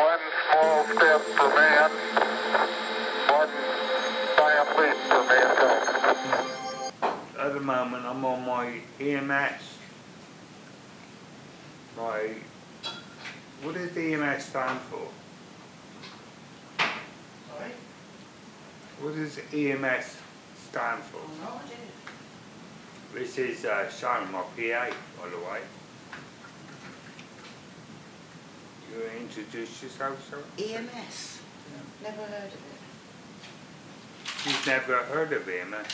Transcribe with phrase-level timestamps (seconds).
[0.00, 0.18] One
[0.50, 1.90] small step for man,
[3.28, 3.50] one
[4.34, 7.20] giant leap for mankind.
[7.38, 9.62] At the moment, I'm on my EMS.
[11.98, 12.30] My,
[13.62, 15.06] what does the EMS stand for?
[16.78, 17.72] Sorry?
[19.02, 20.16] What does EMS
[20.70, 21.20] stand for?
[21.44, 21.76] No idea.
[23.12, 25.60] This is uh, Sharon, my PA, by the way.
[28.92, 30.38] You introduce yourself, sir?
[30.58, 31.40] EMS.
[32.02, 32.80] Never heard of it.
[34.46, 35.86] You've never heard of EMS.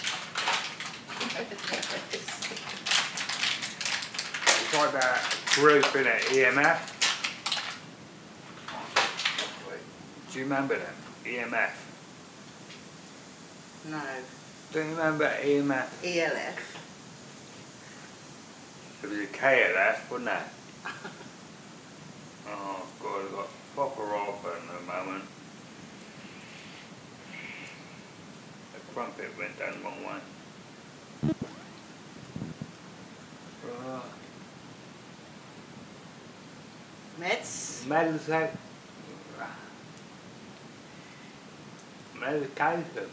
[4.48, 6.92] It's like that group in it, EMF.
[10.32, 10.94] Do you remember them?
[11.24, 11.72] EMF.
[13.90, 14.02] no.
[14.72, 15.88] Do you remember EMF?
[16.04, 16.76] ELF.
[19.02, 20.42] It was a KLF, wasn't it?
[22.48, 25.24] oh God, I've got proper off at the moment.
[28.72, 30.20] The crumpet went down the wrong way.
[33.64, 34.02] Right.
[37.20, 37.86] Meds.
[37.86, 38.50] Medical.
[42.18, 43.10] Medication.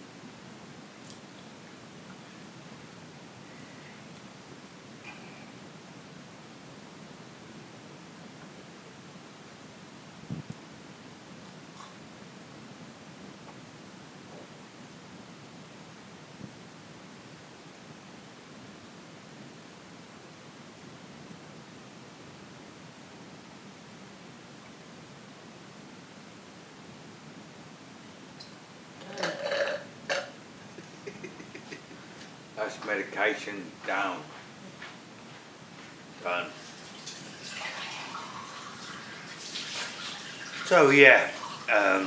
[32.64, 34.22] That's medication down.
[36.23, 36.47] Done.
[40.64, 41.30] So yeah,
[41.69, 42.06] um,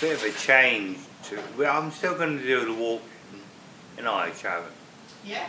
[0.00, 1.40] bit of a change to.
[1.58, 3.02] Well, I'm still going to do the walk
[3.98, 4.70] in Irish Haven.
[5.24, 5.48] Yeah.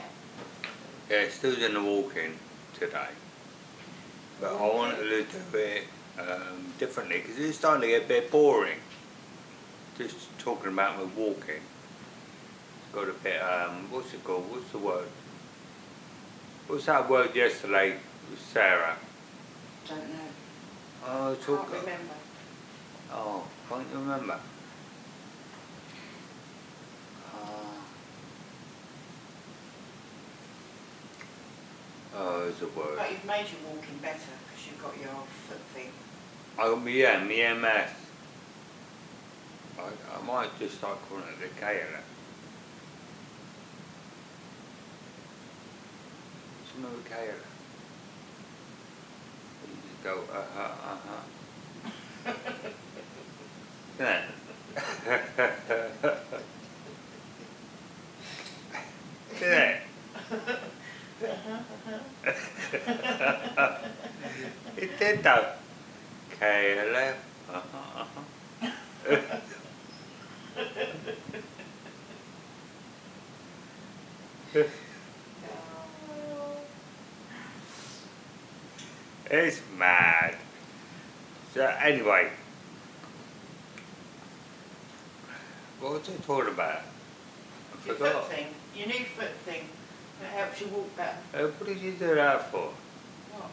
[1.12, 2.40] Yeah, still doing the walking
[2.74, 3.10] today,
[4.42, 5.84] but I wanted to do it
[6.18, 8.80] um, differently because it's starting to get a bit boring.
[10.00, 11.62] Just talking about my walking.
[12.94, 13.42] Got a bit.
[13.42, 14.50] Um, what's it called?
[14.52, 15.08] What's the word?
[16.68, 17.98] What's that word yesterday,
[18.30, 18.96] with Sarah?
[19.88, 20.16] Don't know.
[21.06, 21.70] Oh, Can't talk.
[21.70, 22.14] remember.
[23.12, 24.40] Oh, can't you remember?
[27.36, 27.38] Uh,
[32.16, 32.96] oh, it's a word.
[32.98, 35.90] But you've made your walking better because you've got your foot thing.
[36.60, 37.90] Oh, yeah, me MS.
[39.80, 41.98] I, I might just start calling it the you
[46.76, 47.44] remember KLF?
[49.68, 52.34] You just go, uh huh, uh huh.
[64.78, 65.46] It did though.
[66.40, 67.16] KLF.
[67.50, 68.70] Uh-huh, uh-huh.
[79.30, 80.36] It's mad.
[81.54, 82.30] So anyway,
[85.80, 86.80] what was I talking about?
[86.82, 88.24] I Your forgot.
[88.26, 88.48] foot thing.
[88.76, 89.64] Your new foot thing
[90.22, 91.18] that helps you walk better.
[91.34, 92.70] Uh, what did you do that for?
[93.32, 93.50] What?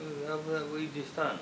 [0.00, 1.38] Uh, What what you just done?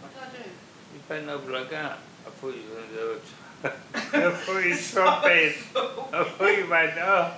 [0.00, 0.50] What did I do?
[0.94, 1.98] You bent over like that.
[2.26, 3.22] I thought you were going to do it.
[3.64, 5.56] I thought you dropped it.
[6.12, 7.32] I thought you went, oh,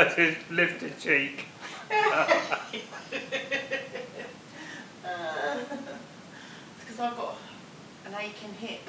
[0.00, 1.44] Just lift a cheek.
[1.90, 2.26] Uh,
[2.72, 2.84] it's
[6.80, 7.36] because I've got
[8.06, 8.80] an aching hip.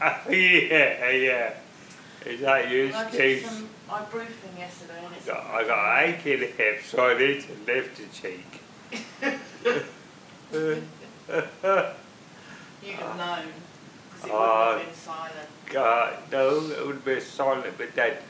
[0.00, 1.54] Oh, yeah, yeah.
[2.24, 6.14] Is that your And I took some ibuprofen yesterday and I got, I got an
[6.14, 8.60] aching hip, so I need to lift a cheek.
[10.52, 10.84] You'd
[12.94, 13.46] have known
[14.14, 15.48] because it wouldn't have been silent.
[15.66, 18.22] God, no, it would be silent but deadly.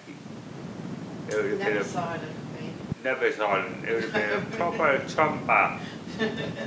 [1.28, 2.22] It would have been Never a, silent,
[2.60, 2.70] me.
[3.04, 3.84] never silent.
[3.88, 5.78] It would have been a proper trumper.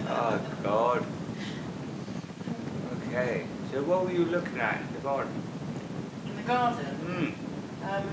[0.07, 1.05] Oh God.
[3.07, 3.45] Okay.
[3.71, 5.33] So what were you looking at in the garden?
[6.25, 7.87] In the garden, Hmm.
[7.89, 8.09] um,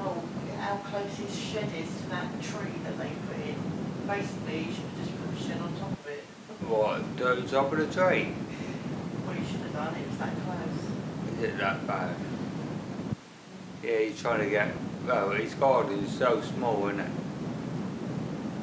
[0.00, 0.22] oh,
[0.58, 3.56] how close his shed is to that tree that they put in.
[4.06, 6.24] Basically, you should have just put the shed on top of it.
[6.66, 7.16] What?
[7.18, 8.32] The top of the tree?
[9.26, 11.36] Well, you should have done it, it was that close.
[11.38, 12.14] Is it that bad?
[13.82, 14.74] Yeah, he's trying to get.
[15.06, 17.10] Well, his garden is so small, isn't it?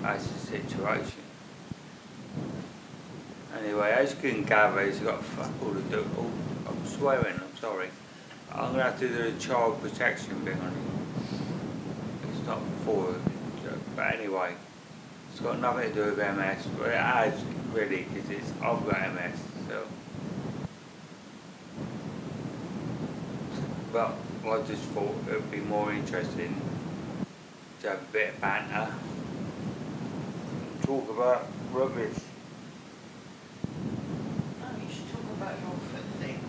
[0.01, 1.21] That's the situation.
[3.57, 6.05] Anyway, as you can gather, he's got fuck all to do.
[6.17, 6.31] Oh,
[6.69, 7.89] I'm swearing, I'm sorry.
[8.51, 12.29] I'm gonna have to do the child protection thing on it.
[12.31, 13.15] It's not for
[13.97, 14.53] but anyway,
[15.31, 17.33] it's got nothing to do with MS, but it has
[17.73, 19.83] really, because it's I've got MS, so.
[23.91, 24.13] But
[24.49, 26.61] I just thought it would be more interesting
[27.81, 28.93] to have a bit of banter,
[30.83, 32.15] talk about rubbish.
[34.61, 36.39] No, you should talk about your foot thing.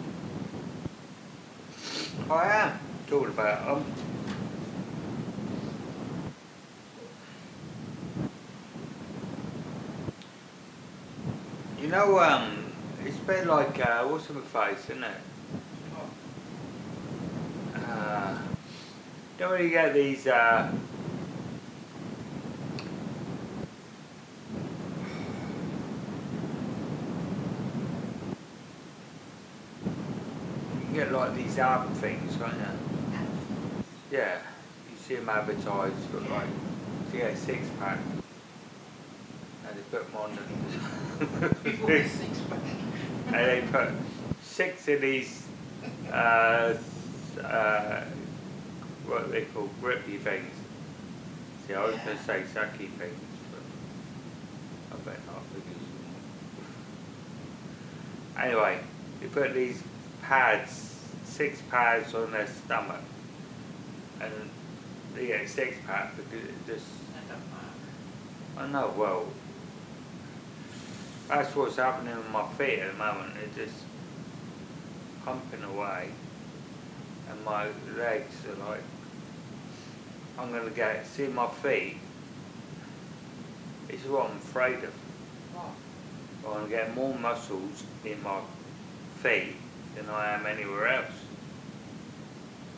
[2.31, 2.79] I am
[3.09, 3.85] talking about um.
[11.81, 12.73] You know, um,
[13.05, 15.21] it's a bit like uh, what's the face, isn't it?
[17.89, 18.39] Uh,
[19.39, 20.27] don't really get these.
[20.27, 20.71] Uh,
[30.75, 34.17] you can get like these album things, can't you?
[34.19, 34.39] Yeah,
[34.91, 36.47] you see them advertised, but like,
[37.13, 37.99] get a six pack,
[39.67, 40.39] and they put them on
[41.65, 42.59] You've got the, a six pack.
[43.27, 43.89] and they put
[44.43, 45.47] six of these,
[46.13, 46.75] uh,
[47.45, 48.05] uh,
[49.07, 50.53] what they call grippy things.
[51.67, 52.05] See, I was Yeah.
[52.05, 53.21] gonna say sucky things,
[53.53, 53.63] but
[54.93, 55.83] I bet not because.
[58.39, 58.79] Anyway,
[59.21, 59.83] you put these
[60.23, 63.03] pads, six pads on their stomach,
[64.21, 64.33] and
[65.15, 68.59] they get six pack because it just That don't work.
[68.59, 69.27] I know, well,
[71.29, 73.35] that's what's happening with my feet at the moment.
[73.35, 73.83] They're just
[75.25, 76.11] pumping away,
[77.31, 77.67] and my
[77.97, 78.83] legs are like,
[80.39, 81.97] I'm gonna get, see my feet.
[83.89, 84.93] This is what I'm afraid of.
[85.55, 86.53] What?
[86.55, 88.41] I'm gonna get more muscles in my
[89.23, 89.57] feet
[89.97, 91.13] than I am anywhere else.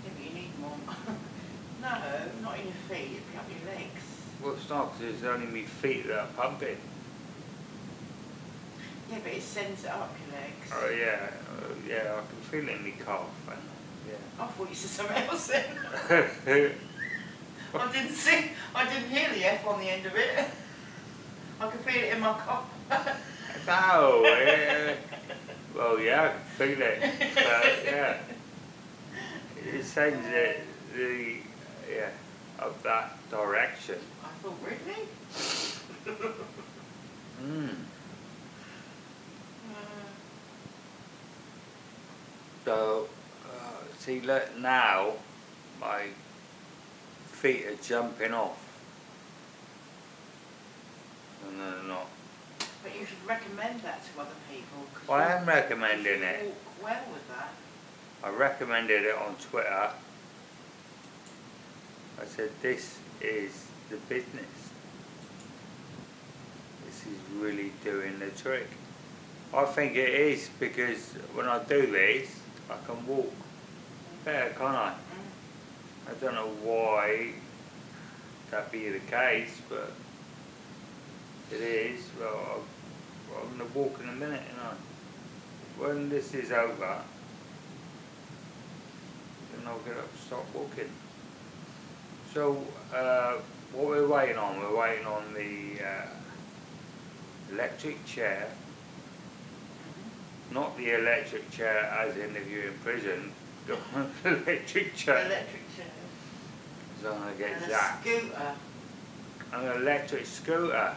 [0.05, 0.77] Yeah, but you need more.
[1.83, 1.89] no,
[2.43, 4.03] not in your feet, it'd be up your legs.
[4.43, 6.79] Well, it's not, 'cause it's only my feet that are pumping.
[9.11, 10.71] Yeah, but it sends it up your legs.
[10.73, 13.29] Oh yeah, uh, yeah, I can feel it in my calf.
[14.41, 15.65] And, I thought you said something else then.
[16.47, 16.69] yeah.
[17.75, 20.45] I didn't see, I didn't hear the F on the end of it.
[21.61, 22.69] I could feel it in my cock.
[23.67, 24.95] No, yeah.
[25.77, 26.41] Well, yeah, I can
[26.77, 27.01] feel it.
[27.35, 28.17] But, yeah.
[29.57, 30.65] It sends it
[30.95, 31.37] the,
[31.93, 32.09] yeah,
[32.59, 33.99] of that direction.
[34.25, 35.07] I thought, really?
[37.45, 37.69] Mm.
[39.71, 40.11] Uh,
[42.65, 43.09] So,
[44.01, 45.13] see, look, now
[45.81, 46.07] my
[47.27, 48.59] feet are jumping off.
[51.47, 52.07] And they're not.
[52.83, 54.87] but you should recommend that to other people.
[55.07, 56.45] Well, I am recommending it.
[56.45, 57.53] Walk well with that.
[58.23, 59.91] I recommended it on Twitter.
[62.21, 64.71] I said, this is the business.
[66.87, 68.69] This is really doing the trick.
[69.55, 72.29] I think it is because when I do this,
[72.71, 73.33] I can walk
[74.25, 74.95] can't I?
[76.09, 77.33] I don't know why
[78.51, 79.93] that be the case, but
[81.53, 82.01] it is.
[82.19, 82.63] Well,
[83.35, 85.87] I'm, I'm gonna walk in a minute, you know.
[85.87, 87.03] When this is over,
[89.53, 90.91] then I'll get up and start walking.
[92.35, 92.63] So,
[92.95, 93.37] uh,
[93.73, 96.07] what we're waiting on, we're waiting on the uh,
[97.53, 98.49] electric chair,
[100.53, 103.33] not the electric chair as in if you're in prison,
[104.25, 105.27] electric chair.
[105.27, 105.87] Electric chair.
[107.03, 108.01] So I'm gonna get and a that.
[108.01, 108.55] scooter.
[109.53, 110.95] An electric scooter.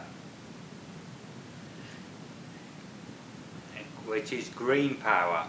[4.06, 5.46] Which is green power.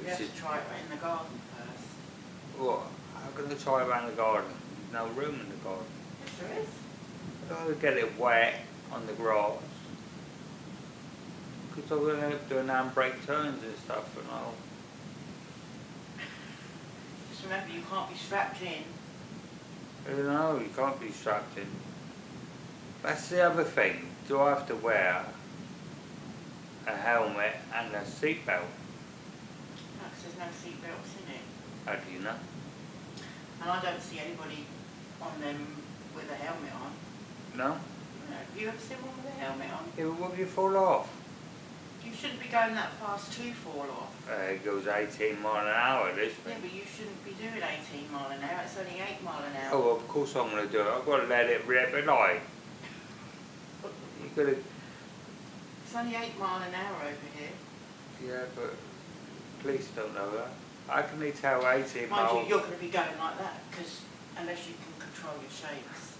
[0.00, 1.26] You have to try it in the garden
[1.56, 2.60] first.
[2.60, 2.80] what?
[3.14, 4.50] How can I try it around the garden?
[4.90, 5.86] There's no room in the garden.
[6.24, 6.68] Yes, there is.
[7.46, 8.54] I don't want to get it wet
[8.92, 9.52] on the grass.
[11.74, 14.54] Because I'm going to have to do handbrake turns and stuff and all.
[17.44, 18.84] Remember, you can't be strapped in.
[20.08, 21.66] Oh, you know, you can't be strapped in.
[23.02, 24.08] That's the other thing.
[24.28, 25.24] Do I have to wear
[26.86, 28.46] a helmet and a seatbelt?
[28.46, 31.40] No, 'cause there's no seat belts in it.
[31.84, 32.36] How do you know?
[33.60, 34.66] And I don't see anybody
[35.20, 35.82] on them
[36.14, 36.92] with a helmet on.
[37.56, 37.68] No?
[37.68, 40.18] No, Have you ever seen one with a helmet on?
[40.18, 41.08] What if you fall off?
[42.04, 44.14] You shouldn't be going that fast to fall off.
[44.30, 46.62] Uh, it goes 18 mile an hour, this Yeah, thing.
[46.62, 48.60] but you shouldn't be doing 18 mile an hour.
[48.64, 49.70] It's only 8 mile an hour.
[49.72, 50.86] Oh, of course I'm going to do it.
[50.86, 52.40] I've got to let it rip it like.
[54.22, 57.54] You got to, It's only eight mile an hour over here.
[58.26, 58.74] Yeah, but
[59.60, 60.48] police don't know that.
[60.88, 62.42] How can they tell 18 Mind miles?
[62.44, 64.00] you, you're going to be going like that because
[64.38, 66.16] unless you can control your shakes,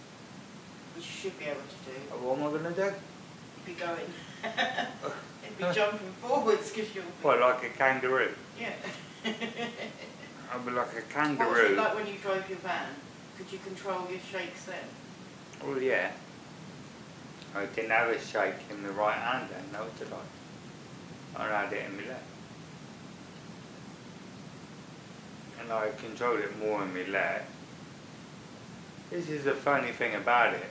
[0.96, 2.94] which you should be able to do, What am I going to do?
[3.66, 4.12] you'd be going,
[5.58, 8.30] you'd be jumping forwards because you'll be, What, like a kangaroo?
[8.60, 8.72] yeah.
[10.52, 11.76] I'll be like a What was it kangaroo.
[11.76, 12.88] like when you drove your van?
[13.36, 14.84] Could you control your shakes then?
[15.66, 16.12] Well, yeah.
[17.54, 21.42] I didn't have a shake in the right hand then, no, did I?
[21.44, 22.22] I had it in my left.
[25.60, 27.46] And I controlled it more in my left.
[29.10, 30.66] This is the funny thing about it.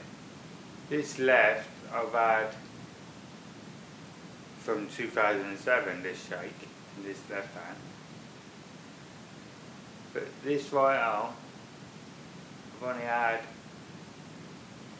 [0.90, 2.48] This left I've had
[4.64, 6.68] from 2007, this shake,
[7.04, 7.76] this left hand.
[10.14, 11.34] But this right arm,
[12.80, 13.40] I've only had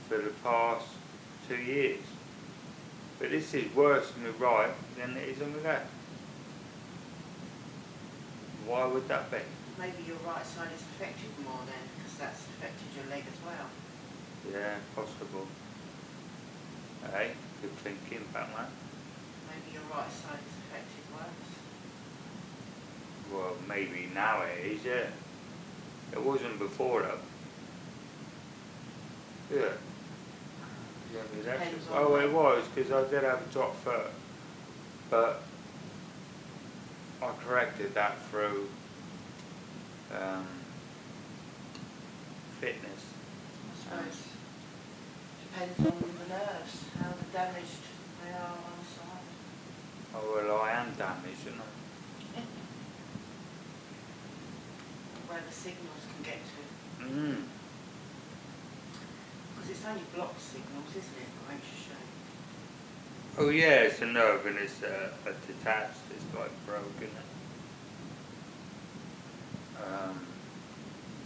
[0.07, 0.87] for the past
[1.49, 2.01] two years.
[3.19, 5.91] But this is worse on the right than it is on the left.
[8.67, 9.39] Why would that be?
[9.79, 13.67] Maybe your right side is affected more then because that's affected your leg as well.
[14.53, 15.47] Yeah, possible.
[17.13, 17.31] Hey,
[17.63, 18.67] good thinking, Batman.
[19.95, 20.45] Maybe your right side is.
[23.33, 25.07] Well, maybe now it is, yeah.
[26.13, 27.19] It wasn't before though.
[29.57, 29.73] Yeah.
[31.15, 34.11] Yeah, but that's- oh, it was because I did have a top foot,
[35.11, 35.43] but
[37.23, 38.69] I corrected that through
[40.13, 40.47] um,
[42.61, 43.05] fitness.
[43.71, 44.23] I suppose
[45.53, 45.85] depends on
[46.19, 47.83] the nerves, how damaged
[48.25, 48.74] they are on one side.
[50.15, 52.41] Oh well, I am damaged, isn't I?
[55.29, 57.05] Where the signals can get to.
[57.05, 57.43] Mm.
[59.55, 62.05] Because it's only blocked signals, isn't it, that makes you shake?
[63.37, 65.11] Oh yeah, it's a nerve and it's uh,
[65.47, 65.99] detached.
[66.11, 67.11] It's like broken.
[69.83, 70.21] Um,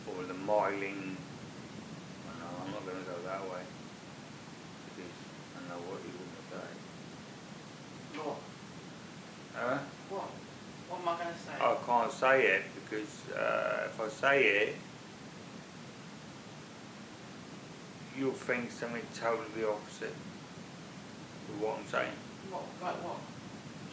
[0.08, 1.16] or the myelin.
[2.24, 3.62] Oh, no, I'm not going to go that way
[4.88, 5.12] because
[5.56, 6.68] I know what you're going to say.
[8.24, 8.38] What?
[9.54, 9.78] Huh?
[10.08, 10.30] What?
[10.88, 11.54] What am I going to say?
[11.60, 14.74] I can't say it because uh, if I say it,
[18.18, 20.08] you'll think something totally opposite
[21.48, 22.12] of what I'm saying.
[22.50, 22.64] What?
[22.82, 23.18] Like what?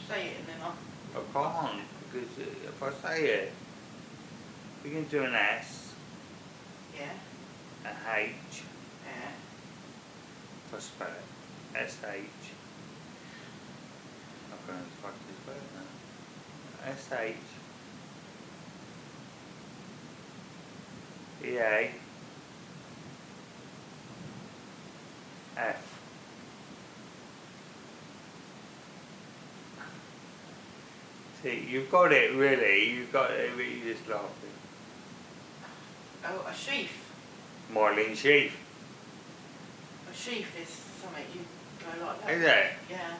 [0.09, 0.75] Say it and then I'll...
[1.15, 3.51] I can't because if I say it,
[4.83, 5.93] we can do an S,
[6.97, 7.03] Yeah?
[7.85, 8.33] a H,
[9.05, 9.29] Yeah?
[10.67, 12.23] if I spell it, S H.
[14.51, 16.91] I'm going to fuck this word now.
[16.91, 17.35] S H.
[21.53, 21.91] A.
[25.57, 25.99] F.
[31.43, 34.29] See, you've got it really, you've got it, you're just laughing.
[36.25, 37.01] Oh, a sheaf.
[37.71, 38.55] Marlene Sheaf,
[40.09, 40.69] A sheath is
[41.01, 41.41] something you
[41.79, 42.31] go like that.
[42.31, 42.65] is it?
[42.89, 43.13] Yeah.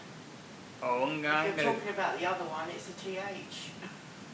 [0.83, 1.63] Oh, I'm If going you're to.
[1.79, 3.71] talking about the other one, it's a TH.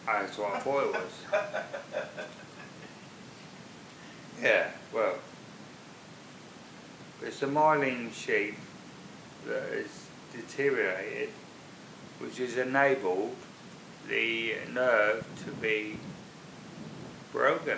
[0.05, 1.13] That's what I thought it was.
[4.41, 5.15] yeah, well,
[7.21, 8.57] it's a myelin sheath
[9.47, 11.29] that has deteriorated,
[12.19, 13.35] which has enabled
[14.09, 15.97] the nerve to be
[17.31, 17.77] broken.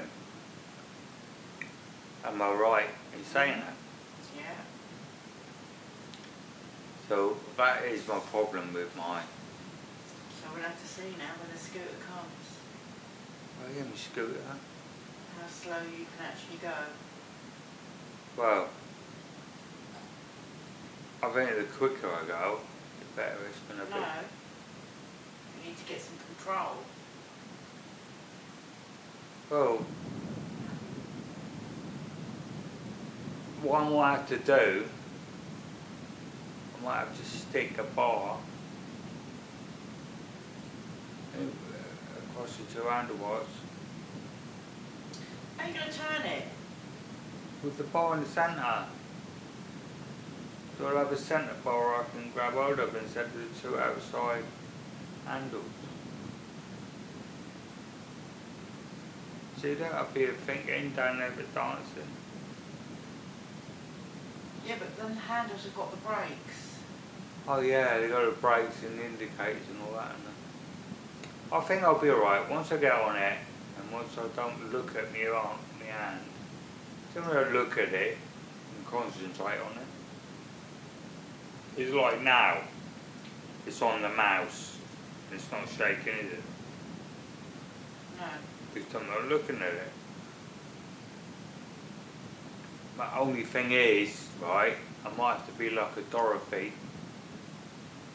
[2.24, 3.75] Am I right in saying that?
[4.38, 4.43] Yeah.
[7.10, 9.22] So that is my problem with my
[10.39, 12.58] So we'll have to see now when the scooter comes,
[13.62, 14.39] I am scooter.
[15.44, 16.74] How slow you can actually go.
[18.38, 18.70] Well,
[21.22, 22.60] I think the quicker I go,
[23.00, 24.02] the better it's going to No.
[24.02, 24.08] be.
[25.64, 26.78] You need to get some control.
[29.50, 29.86] Well,
[33.62, 34.86] what I might have to do,
[36.80, 38.38] I might have to stick a bar
[41.38, 41.44] uh,
[42.20, 43.48] across the two handlebars
[45.58, 46.44] How are you going to turn it?
[47.64, 48.86] with the bar in the centre.
[50.78, 53.80] So I'll have a centre bar I can grab hold of instead of the two
[53.80, 54.44] outside
[55.26, 55.64] handles.
[59.58, 59.94] See that?
[59.94, 62.12] I'll be thinking down there with dancing.
[64.68, 66.80] Yeah, but the handles have got the brakes.
[67.48, 70.16] Oh yeah, they got the brakes and the indicators and all that.
[71.52, 73.38] I think I'll be alright once I get on it
[73.77, 76.22] and once I don't look at my arm, my hand.
[77.13, 78.18] Then when I look at it
[78.75, 79.88] and concentrate on it.
[81.82, 82.58] It's like now.
[83.65, 84.77] It's on the mouse.
[85.32, 86.44] It's not shaking, is it?
[88.20, 88.27] No.
[88.74, 89.92] Because I'm not looking at it.
[92.98, 96.74] My only thing is, right, I might have to be like a Dorothy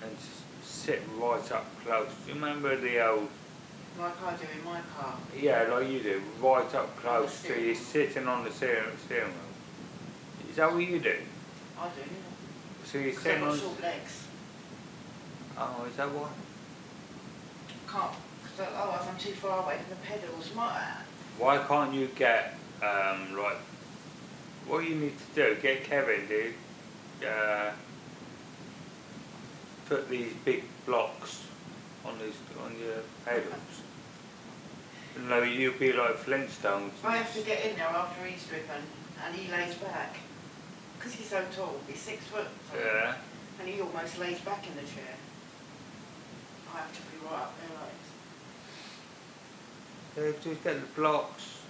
[0.03, 0.17] and
[0.63, 2.09] sit right up close.
[2.25, 3.29] Do you remember the old,
[3.99, 5.15] Like I do in my car.
[5.37, 10.49] yeah, like you do, right up close so you're sitting on the steering, steering wheel?
[10.51, 11.17] Is that what you do?
[11.81, 12.07] I do, yeah.
[12.85, 13.59] So you're Because I've sitting got on.
[13.59, 14.23] short legs.
[15.59, 16.31] Oh, is that what?
[17.93, 18.13] Can't,
[18.43, 20.55] because otherwise I'm too far away from the pedals.
[20.55, 20.81] My,
[21.39, 23.57] Why can't you get, um, like,
[24.69, 27.73] what you need to do, get Kevin to, uh,
[29.89, 31.43] put these big blocks
[32.05, 33.83] on these, on your pedals.
[35.27, 36.93] No, you'll be like Flintstones.
[37.05, 38.83] I have to get in there after he's driven
[39.25, 40.17] and he lays back.
[40.97, 42.47] Because he's so tall, he's six foot.
[42.71, 43.15] tall, Yeah,
[43.59, 45.15] And he almost lays back in the chair.
[46.73, 47.93] I have to be right up there like
[50.19, 51.61] so just get the blocks.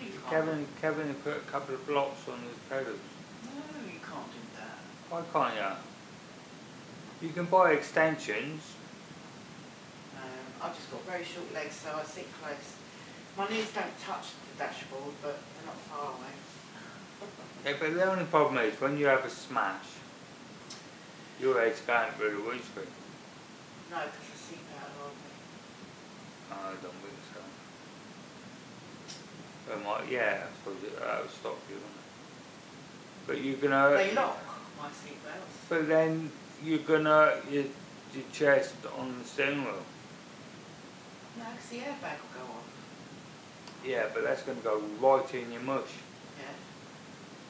[0.00, 0.30] No, you can't.
[0.30, 2.98] Kevin, Kevin put a couple of blocks on his pedals.
[3.44, 4.78] No, you can't do that.
[5.10, 5.78] Why can't
[7.20, 7.28] you?
[7.28, 8.62] You can buy extensions.
[10.62, 12.74] I've just got very short legs, so I sit close.
[13.36, 16.34] My knees don't touch the dashboard, but they're not far away.
[17.66, 19.84] Yeah, but the only problem is when you have a smash,
[21.40, 22.86] your head's going through the windscreen.
[23.90, 25.32] No, because the seatbelt will be.
[26.52, 27.40] I don't think so.
[29.72, 33.26] It might, yeah, I suppose it, that would stop you, wouldn't it?
[33.26, 33.96] But you're gonna.
[33.96, 34.38] They lock
[34.78, 35.68] my seatbelts.
[35.68, 36.30] But then
[36.64, 37.64] you're gonna your,
[38.14, 39.82] your chest on the steering wheel.
[41.38, 42.64] The airbag will go off.
[43.84, 45.82] Yeah, but that's gonna go right in your mush.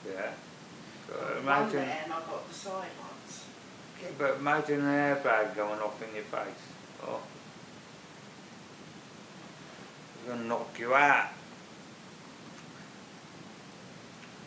[0.04, 0.12] Yeah.
[0.12, 0.30] Yeah.
[1.06, 1.76] So imagine.
[1.76, 3.44] there and I've got the side ones.
[4.02, 6.64] Yeah, But imagine an airbag going off in your face.
[7.04, 7.20] Oh.
[10.18, 11.28] It's gonna knock you out.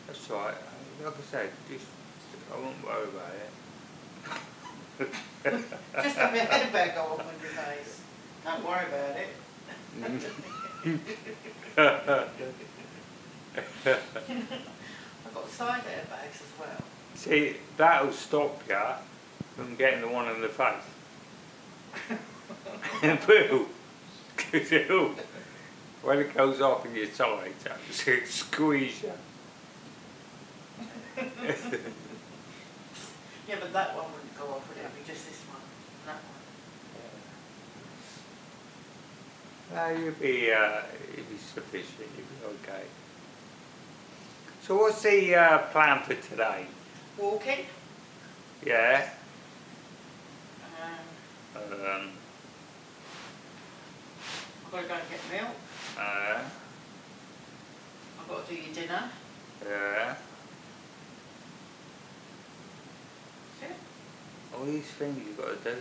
[0.08, 0.56] That's right.
[1.04, 1.86] Like I said, just
[2.54, 3.50] I won't worry about it.
[6.04, 8.02] Just have your airbag go off on your face.
[8.44, 9.28] Don't worry about it.
[10.00, 10.22] Mm.
[13.86, 16.82] I've got side airbags as well.
[17.16, 18.78] See, that'll stop you
[19.56, 20.88] from getting the one in the face.
[23.04, 23.66] It will.
[24.38, 25.14] 'Cause it'll.
[26.02, 27.54] When it goes off in your side,
[28.08, 29.14] it'll squeeze you.
[33.48, 34.82] Yeah, but that one wouldn't go off, would it?
[34.82, 35.60] It'd be just this one.
[36.06, 36.22] That
[39.74, 40.82] No, you'll be, uh,
[41.16, 42.84] you'll be sufficient, you'll be okay.
[44.64, 46.66] So what's the uh, plan for today?
[47.18, 47.66] Walking.
[48.66, 49.10] Yeah?
[51.56, 52.10] Um, Um,
[54.66, 55.56] I've got to go and get milk.
[55.98, 56.40] uh,
[58.20, 59.04] I've got to do your dinner.
[59.68, 60.16] yeah.
[63.60, 63.78] That's it.
[64.58, 65.78] All these things you've got to do.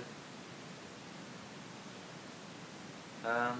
[3.28, 3.58] Um,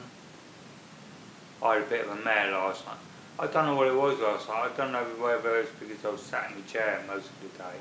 [1.63, 2.97] I had a bit of a mare last night.
[3.39, 4.71] I don't know what it was last night.
[4.73, 7.59] I don't know whether it's because I was sat in my chair most of the
[7.59, 7.77] day.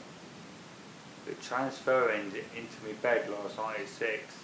[1.26, 4.36] But transferring into my bed last night at six.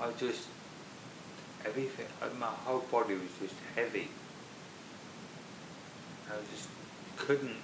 [0.00, 0.48] I just,
[1.64, 4.08] everything, uh, my whole body was just heavy.
[6.28, 6.68] I just
[7.16, 7.56] couldn't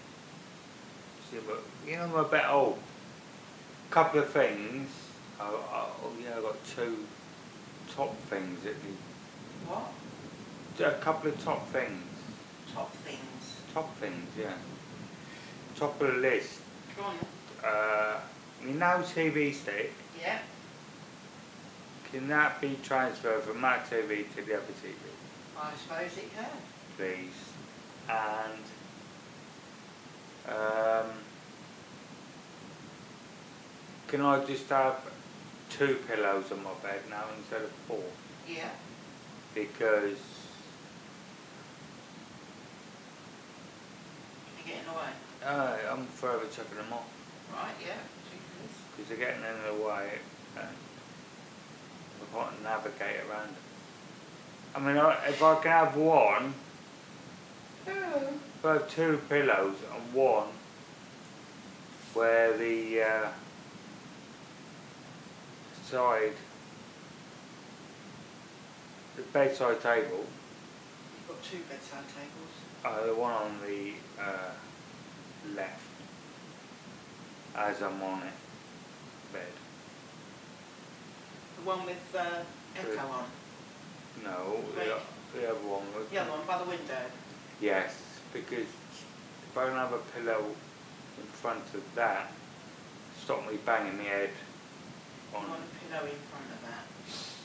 [1.31, 2.79] see, but you know, I'm a bit old.
[3.91, 4.91] Couple of things.
[5.41, 5.49] I, I,
[6.03, 7.05] oh yeah, I got two
[7.95, 8.59] top things
[9.67, 9.93] What?
[10.81, 12.03] a couple of top things.
[12.75, 13.57] Top things.
[13.73, 14.53] Top things, yeah.
[15.77, 16.61] Top of the list.
[16.97, 17.17] Go on.
[17.65, 18.21] Uh,
[18.65, 19.93] you know TV stick.
[20.21, 20.39] Yeah.
[22.13, 24.95] Can that be transferred from my TV to the other TV,
[25.61, 26.49] I suppose it can.
[26.97, 27.33] please?
[28.09, 28.63] And
[30.49, 31.11] um,
[34.07, 34.97] can I just have
[35.79, 38.03] two pillows on my bed now instead of four?
[38.49, 38.69] Yeah.
[39.55, 40.19] Because
[44.59, 45.11] You're getting away.
[45.45, 47.07] uh, I'm forever chucking them off
[47.53, 47.95] Right, yeah.
[48.97, 50.11] Because they're getting in the way
[50.57, 50.67] and
[52.23, 53.57] I can't navigate around them.
[54.75, 54.97] I mean,
[55.29, 56.55] if I can have one,
[57.87, 60.49] if I have two pillows and one
[62.15, 63.29] where the uh,
[65.91, 66.33] side,
[69.17, 70.25] the bedside table,
[71.19, 72.53] You've got two bedside tables.
[72.85, 74.51] uh, the one on the uh,
[75.55, 75.81] left
[77.57, 78.33] as I'm on it.
[79.33, 79.43] Bed.
[81.59, 82.43] The one with uh,
[82.79, 83.25] echo on.
[84.23, 86.09] No, the, the other one was.
[86.11, 87.03] The other one by the window.
[87.61, 87.97] Yes,
[88.33, 90.45] because if I don't have a pillow
[91.19, 92.31] in front of that,
[93.25, 94.31] stop me banging my head
[95.33, 95.47] You on.
[95.91, 96.85] Want a pillow in front of that.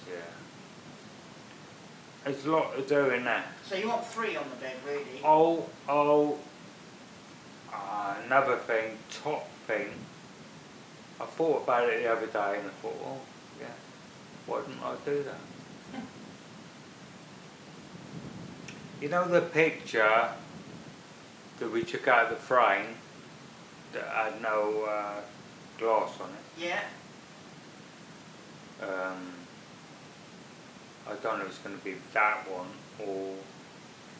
[0.09, 0.31] Yeah.
[2.23, 3.43] There's a lot to do in there.
[3.65, 5.21] So you want three on the bed, really?
[5.23, 6.37] Oh, oh,
[7.73, 9.89] uh, another thing, top thing.
[11.19, 13.19] I thought about it the other day and I thought, oh,
[13.59, 13.67] yeah,
[14.45, 15.39] why didn't I do that?
[19.01, 20.29] you know the picture
[21.57, 22.95] that we took out of the frame
[23.93, 25.21] that had no uh,
[25.79, 26.65] glass on it?
[26.67, 26.81] Yeah.
[28.81, 29.33] Um,
[31.07, 32.67] I don't know if it's going to be that one
[32.99, 33.35] or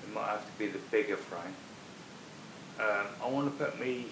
[0.04, 1.56] it might have to be the bigger frame.
[2.80, 4.08] Um, I want to put me,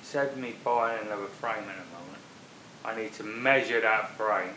[0.00, 2.22] instead me buying another frame at the moment,
[2.84, 4.54] I need to measure that frame,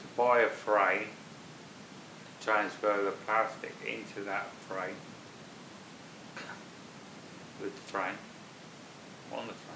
[0.00, 1.08] to buy a frame,
[2.40, 4.96] to transfer the plastic into that frame,
[7.62, 8.18] with the frame,
[9.32, 9.74] on the frame.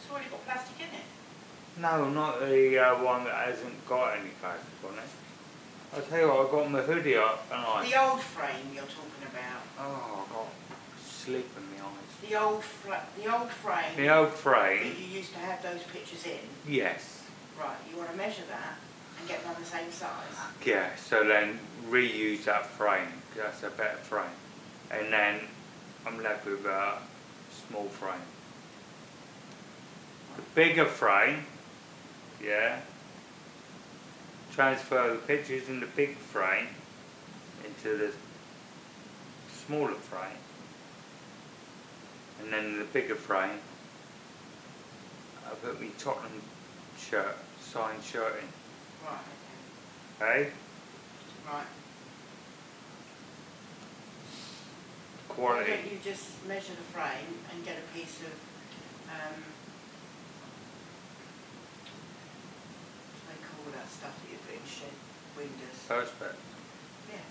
[0.00, 1.06] It's already got plastic in it.
[1.78, 5.10] No, not the uh, one that hasn't got any plastic on it.
[5.94, 7.88] I'll tell you what, I got my hoodie up and I.
[7.88, 9.62] The old frame you're talking about.
[9.78, 10.48] Oh, I got
[11.04, 12.28] sleep in my eyes.
[12.28, 12.62] The old
[13.16, 16.72] the old frame The old that frame, you used to have those pictures in.
[16.72, 17.16] yes.
[17.58, 18.78] Right, you want to measure that
[19.18, 20.08] and get them on the same size.
[20.64, 21.58] Yeah, so then
[21.90, 23.12] reuse that frame.
[23.36, 24.24] that's a better frame.
[24.90, 25.40] And then
[26.06, 26.98] I'm left with a
[27.68, 28.22] small frame.
[30.36, 31.44] The bigger frame,
[32.42, 32.80] yeah,
[34.52, 36.68] transfer the pictures in the big frame
[37.64, 38.12] into the
[39.66, 40.38] smaller frame.
[42.40, 43.58] And then in the bigger frame,
[45.46, 46.42] I put my Tottenham
[46.98, 48.48] shirt, signed shirt in,
[49.06, 49.18] Right,
[50.20, 50.40] okay?
[50.40, 50.50] okay.
[51.46, 51.66] Right.
[55.36, 58.34] Why don't you just measure the frame and get a piece of,
[59.10, 59.42] um,
[63.70, 64.94] what do they call that stuff that you put in shed
[65.36, 65.78] windows?
[65.86, 66.34] Perspex.
[67.10, 67.26] Yeah,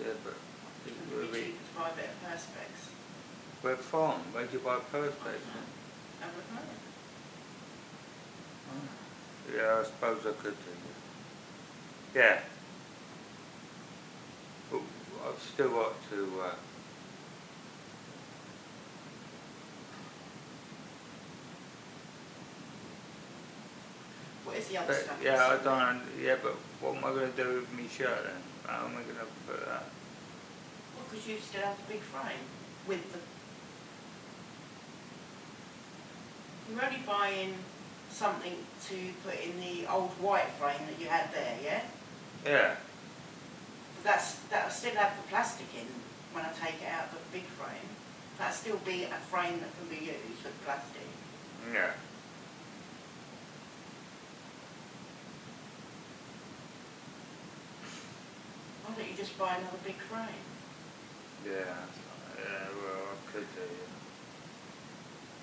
[0.00, 0.34] Yeah, but
[0.86, 2.72] it would would be be, cheaper to buy a bit of perspex.
[3.62, 5.40] we're farm, Where do you buy Perspex?
[6.22, 6.68] I would know.
[9.56, 10.74] Yeah, I suppose I could do.
[12.18, 12.40] Yeah.
[14.70, 14.80] But
[15.26, 16.54] I've still got to, uh,
[24.52, 26.52] What is the but, yeah, I that's don't, yeah, but
[26.84, 28.42] what am I gonna do with me shirt then?
[28.66, 29.88] How am I gonna put that?
[30.92, 32.44] Well, because you still have the big frame
[32.86, 33.18] with the.
[36.68, 37.54] You're only buying
[38.10, 38.52] something
[38.92, 41.80] to put in the old white frame that you had there, yeah?
[42.44, 42.74] Yeah,
[43.96, 45.86] But that's, that'll still have the plastic in
[46.36, 47.88] when I take it out of the big frame.
[48.36, 51.08] That'll still be a frame that can be used with plastic.
[51.72, 51.92] yeah.
[58.92, 60.44] Why don't you just buy another big frame?
[61.46, 61.64] Yeah,
[62.36, 63.88] yeah, well, I could do, yeah.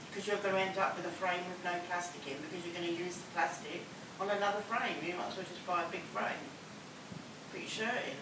[0.06, 2.76] Because you're going to end up with a frame with no plastic in because you're
[2.76, 3.82] going to use the plastic
[4.22, 4.98] on another frame.
[5.02, 6.46] You might as well just buy a big frame.
[7.52, 8.22] Put your shirt in.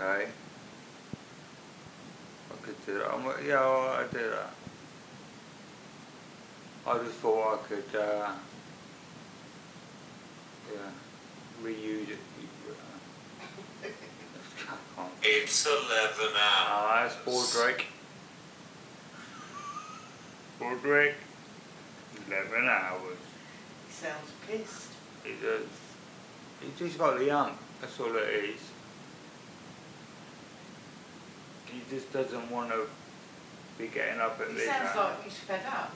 [0.00, 0.16] Yeah.
[0.16, 0.30] Okay.
[2.50, 3.12] I could do that.
[3.12, 4.54] I'm, yeah, I do that.
[6.86, 8.32] I just thought I could, uh,
[10.72, 10.90] yeah,
[11.66, 12.18] reuse it.
[14.98, 16.32] Uh, It's 11 hours.
[16.38, 17.82] Ah, that's Baldrick.
[20.60, 21.14] Baldrick.
[22.28, 23.18] Eleven hours.
[23.86, 24.92] He sounds pissed.
[25.22, 25.66] He does.
[26.60, 27.58] He's just got the hump.
[27.80, 28.60] That's all it is.
[31.66, 32.86] He just doesn't want to
[33.78, 35.10] be getting up at He this sounds hour.
[35.10, 35.92] like he's fed up.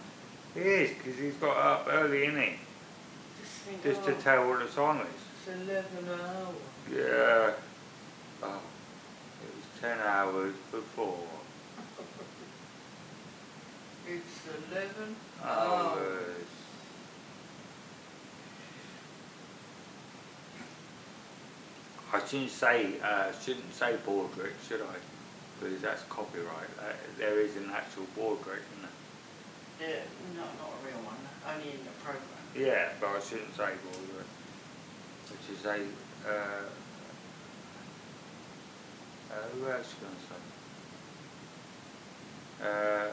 [0.54, 2.52] He is, because he's got up early, isn't he?
[3.50, 5.06] Just think, Just to oh, tell what the time is.
[5.48, 6.54] It's 11 hours.
[6.92, 7.52] Yeah.
[8.42, 8.60] Oh,
[9.42, 11.26] it was ten hours before.
[14.06, 16.00] It's 11 Hours.
[22.12, 24.96] I shouldn't say, uh, shouldn't say Baldrick, should I?
[25.60, 26.70] Because that's copyright.
[26.78, 29.88] Uh, there is an actual Baldrick, isn't there?
[29.90, 30.02] Yeah,
[30.36, 31.16] no, not a real one.
[31.46, 32.39] Only in the program.
[32.56, 34.30] Yeah, but I shouldn't say Baldrick.
[35.30, 35.76] Which is a,
[36.28, 36.62] uh,
[39.30, 40.42] Uh, who else can I say?
[42.68, 43.08] Uh,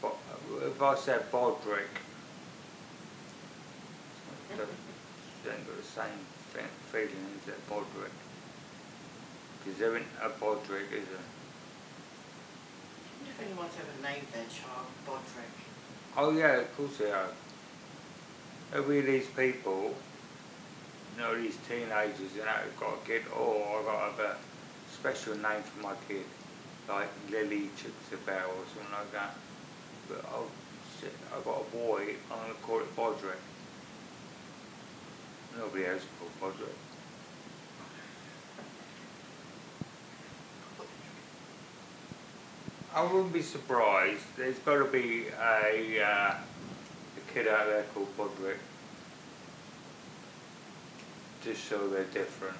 [0.00, 0.18] Bo-
[0.66, 1.86] if I said Bodrick,
[4.50, 4.66] ain't got
[5.76, 8.10] the same fe- feeling as that Bodrick.
[9.64, 11.28] Because there ain't a Bodrick, is there?
[13.06, 15.54] I wonder if anyone's ever named their child Bodrick.
[16.16, 17.28] Oh yeah, of course they are.
[18.72, 19.94] There'll these people,
[21.14, 24.30] you know, these teenagers, you know, who've got a kid, oh, I've got to have
[24.30, 24.36] a
[24.90, 26.24] special name for my kid,
[26.88, 29.34] like Lily Chicksabel or something like that.
[30.08, 30.24] But
[30.98, 33.36] shit, I've got a boy, I'm going to call it Bodrick.
[35.58, 36.72] Nobody else called Bodrick.
[42.94, 44.24] I wouldn't be surprised.
[44.38, 46.51] There's got to be a, uh, a
[47.32, 48.58] kid out there called Bodrick.
[51.42, 52.56] Just so they're different.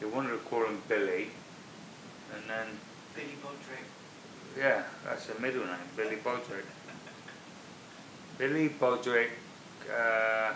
[0.00, 1.28] They wanted to call him Billy,
[2.34, 2.66] and then,
[3.14, 3.86] Billy Bodrick.
[4.58, 6.64] yeah, that's the middle name, Billy Bodrick.
[8.38, 9.30] Billy Bodrick,
[9.90, 10.52] uh,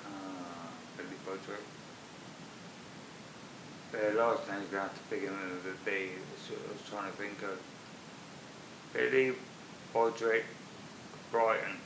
[0.00, 0.18] uh,
[0.96, 1.62] Billy Bodrick.
[4.00, 7.42] Their last going to have to a B, that's what I was trying to think
[7.42, 7.60] of.
[8.94, 9.34] Billy
[9.94, 10.44] Bodrick
[11.30, 11.76] Brighton.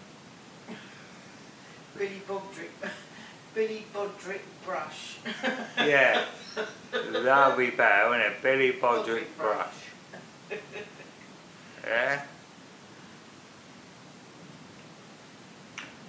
[1.99, 2.71] Billy Bodrick.
[3.53, 5.19] Billy Bodrick Brush.
[5.77, 6.25] Yeah,
[7.13, 8.43] that'll be better, wouldn't it?
[8.43, 9.75] Billy Bodrick Bodrick Brush.
[11.85, 12.23] Yeah?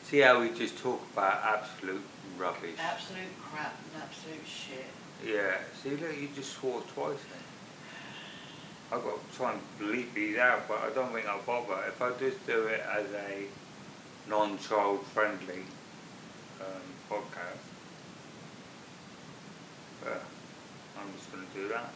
[0.04, 2.04] See how we just talk about absolute
[2.38, 2.78] rubbish?
[2.80, 4.86] Absolute crap and absolute shit.
[5.24, 7.46] Yeah, see, look, you just swore twice then.
[8.92, 11.84] I've got to try and bleep these out, but I don't think I'll bother.
[11.88, 13.46] If I just do it as a
[14.30, 15.64] non-child friendly
[16.62, 17.66] um, podcast,
[20.06, 20.20] uh,
[21.00, 21.92] I'm just going to do that.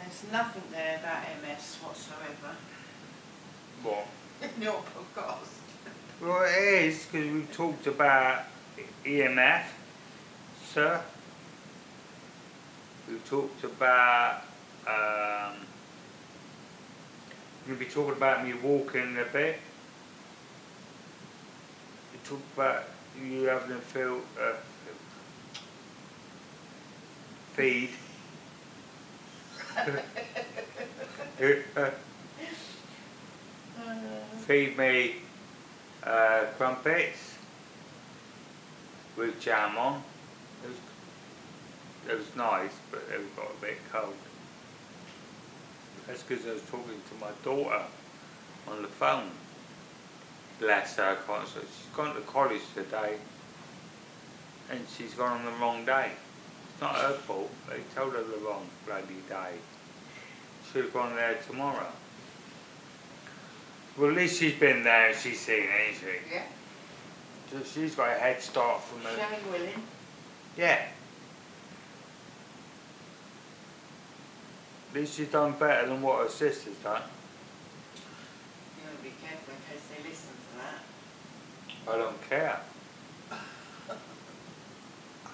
[0.00, 2.56] There's nothing there about MS whatsoever
[3.84, 4.06] What?
[4.56, 5.60] in your podcast.
[6.20, 8.42] Well, it is because we've talked about
[9.04, 9.64] EMF,
[10.72, 11.00] sir.
[13.32, 14.42] Talked about.
[14.86, 15.56] Um,
[17.62, 19.58] we're going to be talking about me walking a bit.
[22.12, 22.84] We talked about
[23.18, 24.56] you having to feel uh,
[27.54, 27.88] feed.
[34.40, 35.14] Feed me
[36.04, 37.38] uh, crumpets
[39.16, 40.02] with jam on.
[40.64, 40.76] It was,
[42.08, 44.14] it was nice, but it got a bit cold.
[46.06, 47.82] That's because I was talking to my daughter
[48.68, 49.30] on the phone.
[50.58, 53.16] Bless her, I can't she's gone to college today
[54.70, 56.10] and she's gone on the wrong day.
[56.72, 59.54] It's not her fault, they told her the wrong bloody day.
[60.72, 61.86] Should have gone there tomorrow.
[63.96, 66.34] Well, at least she's been there and she's seen it, ain't she?
[66.34, 66.42] yeah.
[67.50, 69.10] So she's got a head start from the.
[69.10, 69.82] Shelley Willing.
[70.56, 70.80] Yeah.
[74.92, 77.00] At least she's done better than what her sister's done.
[78.76, 81.94] You gotta be careful in case they listen to that.
[81.94, 82.60] I don't care.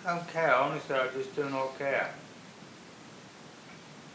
[0.07, 2.15] I don't care, honestly, I just do not care.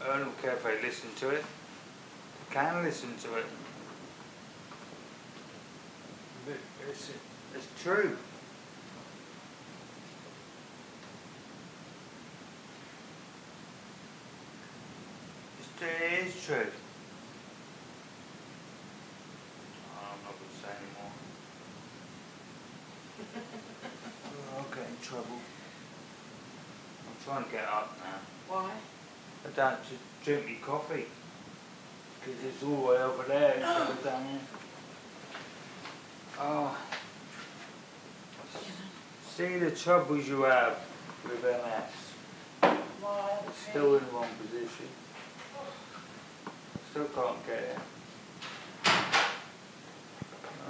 [0.02, 1.44] I don't care if they listen to it.
[2.48, 3.46] They can listen to it.
[6.46, 6.56] But
[6.88, 7.10] it's,
[7.54, 8.16] it's true.
[15.60, 16.56] It's, it is true.
[19.96, 21.12] I'm not going to say anymore.
[24.26, 25.38] Oh, I'll get in trouble.
[27.06, 28.54] I'm trying to get up now.
[28.54, 28.70] Why?
[29.46, 31.06] I don't just drink me coffee.
[32.20, 34.40] Because it's all the way over there instead of down here.
[36.40, 36.76] Oh.
[39.28, 40.78] See the troubles you have
[41.24, 42.72] with MS.
[43.00, 43.38] Why?
[43.70, 44.86] Still in the wrong position.
[46.94, 47.78] Still can't get it.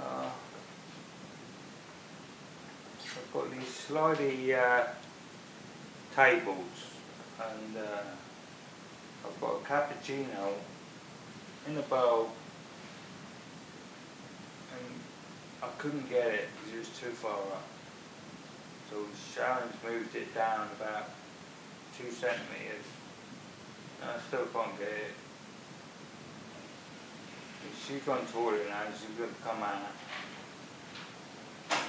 [0.01, 0.29] Uh,
[2.97, 4.87] I've got these slidey uh,
[6.15, 6.95] tables
[7.39, 8.01] and uh,
[9.23, 10.53] I've got a cappuccino
[11.67, 12.31] in a bowl
[14.73, 14.99] and
[15.61, 17.67] I couldn't get it because it was too far up.
[18.89, 21.11] So Sharon's moved it down about
[21.95, 22.87] two centimetres
[24.01, 25.24] and I still can't get it.
[27.65, 29.89] And she's gone toilet now, she's gonna come out.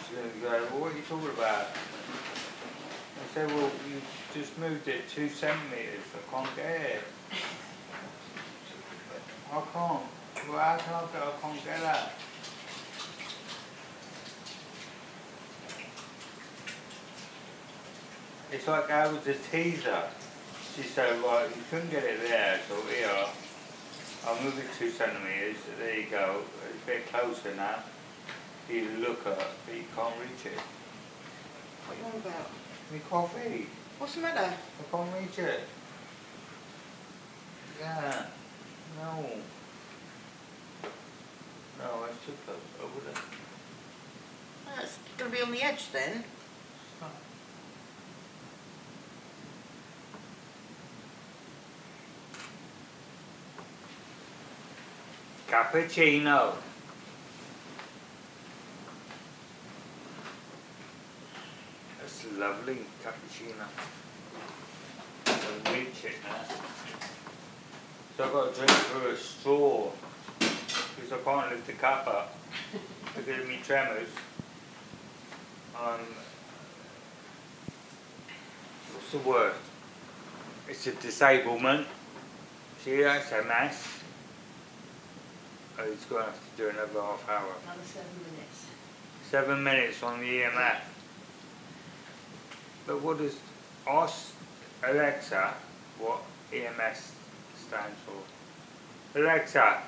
[0.09, 1.67] She's gonna go, well, what are you talking about?
[3.19, 4.01] I said, well, you
[4.33, 7.03] just moved it two centimetres, I can't get it.
[9.53, 10.03] I can't,
[10.49, 12.13] well, how can I get, I can't get that?
[18.53, 20.03] It's like I was a teaser.
[20.75, 23.27] She said, well, you couldn't get it there, so here,
[24.27, 27.77] I'll move it two centimetres, there you go, it's a bit closer now.
[28.69, 30.59] You look at it, but you can't reach it.
[31.87, 32.51] What are you on about?
[32.93, 33.67] Me coffee,
[33.99, 34.53] What's the matter?
[34.53, 35.61] I can't reach it.
[37.81, 38.27] Yeah,
[39.01, 39.25] no.
[41.79, 43.23] No, too close, over there.
[44.83, 46.25] It's going to be on the edge then.
[55.49, 56.55] Cappuccino.
[62.01, 63.67] That's lovely cappuccino.
[65.67, 66.13] I'll.
[68.17, 69.91] So I've got to drink through a straw
[70.39, 72.37] because I can't lift the cup up
[73.15, 74.09] because of me tremors.
[75.77, 76.01] Um,
[78.93, 79.53] what's the word?
[80.69, 81.87] It's a disablement.
[82.83, 84.01] See, that's a mess.
[85.79, 87.53] Oh, he's going to have to do another half hour.
[87.65, 88.67] Another seven minutes.
[89.31, 90.83] Seven minutes on the EMS.
[92.87, 93.37] But what does
[93.87, 94.33] ask
[94.83, 95.55] Alexa
[95.99, 97.13] what EMS
[97.67, 99.19] stands for?
[99.19, 99.83] Alexa,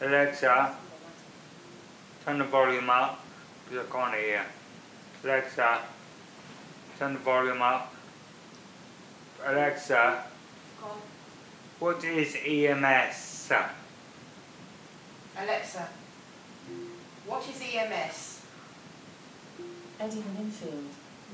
[0.00, 0.74] Alexa,
[2.24, 3.24] turn the volume up
[3.68, 4.46] because I can't hear.
[5.22, 5.78] Alexa,
[6.98, 7.94] turn the volume up.
[9.44, 10.24] Alexa,
[11.78, 13.52] what is EMS?
[15.36, 15.88] Alexa,
[17.26, 18.42] what is EMS?
[20.00, 20.84] Eddie Minfield,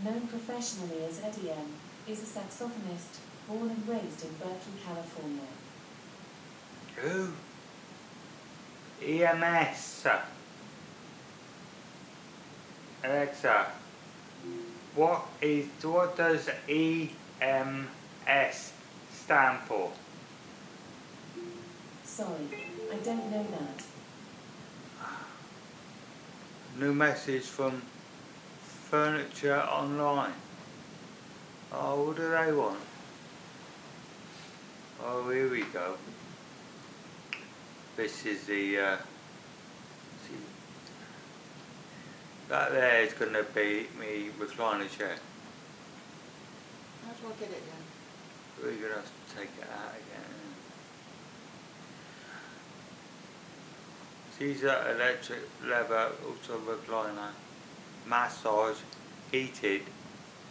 [0.04, 1.66] known professionally as Eddie M,
[2.08, 5.42] is a saxophonist, born and raised in Berkeley, California.
[6.96, 7.32] Who?
[9.02, 10.06] EMS.
[13.02, 13.66] Alexa,
[14.94, 17.12] what is what does EMS
[19.12, 19.92] stand for?
[22.04, 23.84] Sorry, I don't know that.
[26.78, 27.82] New message from
[28.90, 30.32] Furniture Online.
[31.72, 32.78] Oh, what do they want?
[35.04, 35.96] Oh, here we go.
[37.96, 38.78] This is the.
[38.78, 38.96] Uh,
[40.26, 40.34] see,
[42.50, 45.14] that there is going to be me recliner chair.
[47.06, 47.84] How do I get it then?
[48.60, 50.30] We're going to have to take it out again.
[54.40, 57.30] These are electric leather, also recliner,
[58.08, 58.78] massage,
[59.30, 59.82] heated.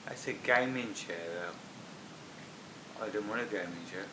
[0.05, 3.03] That's a gaming chair though.
[3.03, 4.05] I don't want a gaming chair.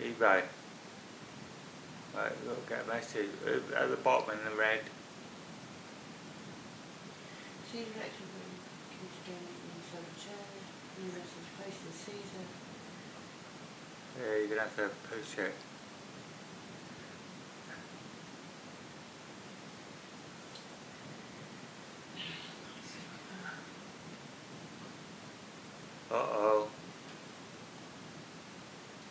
[0.00, 0.44] eBay.
[2.14, 4.80] Right, look at a message at the bottom in the red.
[7.70, 8.54] Caesar electric room,
[8.90, 10.42] computer gaming, new solar chair,
[10.98, 12.46] new message placed in Caesar.
[14.18, 15.54] Yeah, you're gonna have to push it.
[26.10, 26.66] Uh oh.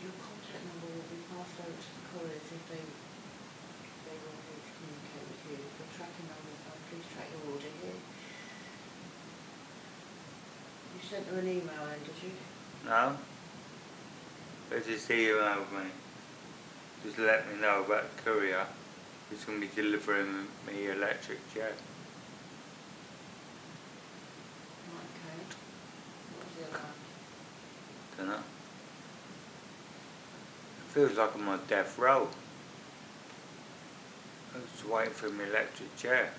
[0.03, 4.63] Your contact number will be passed over to the couriers if they, they will need
[4.67, 5.63] to communicate with you.
[5.63, 7.99] Your tracking number is on, please track your order here.
[10.91, 12.31] You sent them an email then, did you?
[12.85, 13.17] No?
[14.69, 15.89] Let's just see you out me.
[17.03, 18.65] Just let me know about the courier
[19.29, 21.71] who's going to be delivering me electric chair.
[24.91, 25.39] Okay.
[26.35, 26.83] What was the other
[28.17, 28.27] one?
[28.27, 28.43] Dunno.
[30.89, 32.27] Feels like I'm on death row.
[34.53, 36.31] I was waiting for my electric chair.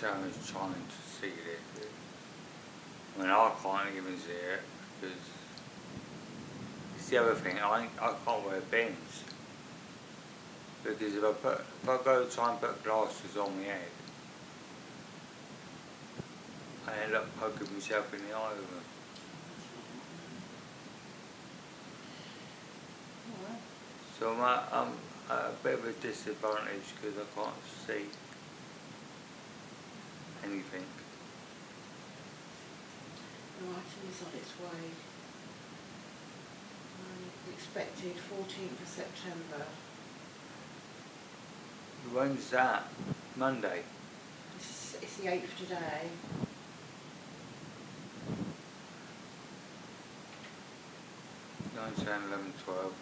[0.00, 1.86] Sharon's trying to see this.
[3.18, 4.60] I mean, I can't even see it
[5.00, 5.16] because
[6.96, 7.58] it's the other thing.
[7.58, 9.24] I I can't wear bins
[10.82, 13.90] because if I put if I go try and put glasses on my head,
[16.88, 18.84] I end up poking myself in the eye with them.
[24.18, 24.92] So I'm, at- I'm
[25.30, 27.54] at a bit of a disadvantage because I can't
[27.86, 28.06] see
[30.50, 30.84] anything.
[33.60, 34.90] The item is on its way.
[36.98, 39.64] Um, Expected fourteenth of September.
[42.12, 42.84] When's that?
[43.36, 43.82] Monday.
[44.56, 46.08] It's, it's the eighth today.
[51.76, 52.92] Nine, ten, eleven, twelve.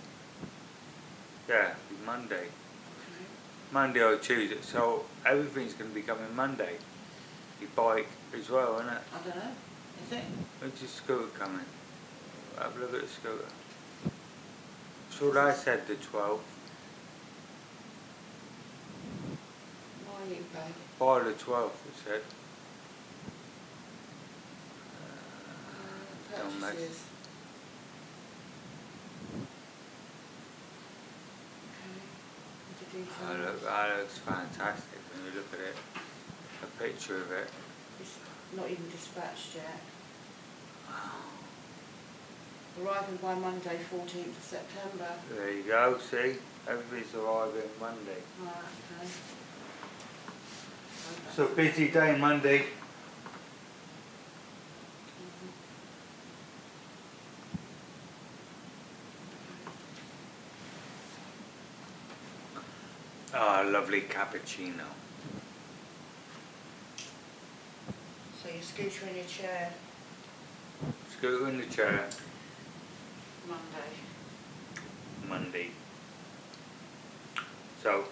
[1.49, 2.35] Yeah, it's Monday.
[2.35, 3.25] Okay.
[3.73, 4.61] Monday or Tuesday.
[4.61, 6.77] So everything's going to be coming Monday.
[7.61, 9.03] Your bike as well, isn't it?
[9.15, 9.51] I don't know.
[10.07, 10.25] Is it?
[10.61, 11.65] When's your scooter coming?
[12.59, 13.45] Have a look at the scooter.
[15.11, 16.39] So I said the 12th.
[20.07, 20.75] Why are you babe?
[20.99, 22.23] By the 12th, it said.
[24.95, 27.01] Uh, Uh, don't purchases.
[32.89, 33.05] Okay.
[33.29, 35.77] Oh, look, that looks fantastic when you look at it.
[36.79, 37.49] A picture of it.
[38.01, 38.19] It's
[38.57, 39.81] not even dispatched yet.
[42.81, 45.09] Arriving by Monday, fourteenth of September.
[45.35, 46.37] There you go, see?
[46.69, 48.23] Everybody's arriving Monday.
[48.41, 49.09] Right, okay.
[51.11, 51.35] Okay.
[51.35, 52.61] So busy day Monday.
[52.61, 52.69] Mhm.
[63.35, 64.85] Ah, lovely cappuccino.
[68.43, 69.73] So your scooter in your chair
[71.11, 72.07] Scooter in the chair,
[73.49, 73.91] Monday.
[75.29, 75.71] Monday.
[77.83, 78.05] So,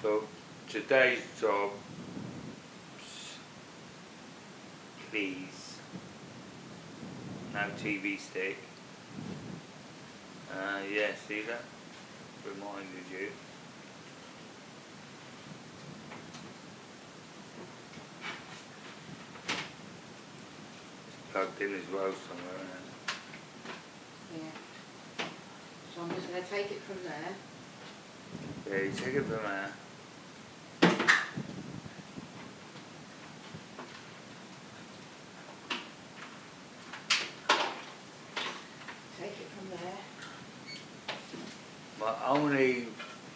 [0.00, 0.24] so
[0.66, 1.72] today's job,
[5.10, 5.76] please,
[7.52, 8.56] Now TV stick.
[10.50, 11.64] Uh, yeah, see that?
[12.46, 13.28] Reminded you.
[21.62, 22.58] In as well somewhere.
[24.36, 25.24] Yeah.
[25.94, 27.34] So I'm just gonna take it from there.
[28.68, 29.72] Yeah, you take it from there.
[39.20, 39.98] Take it from there.
[42.00, 42.86] My only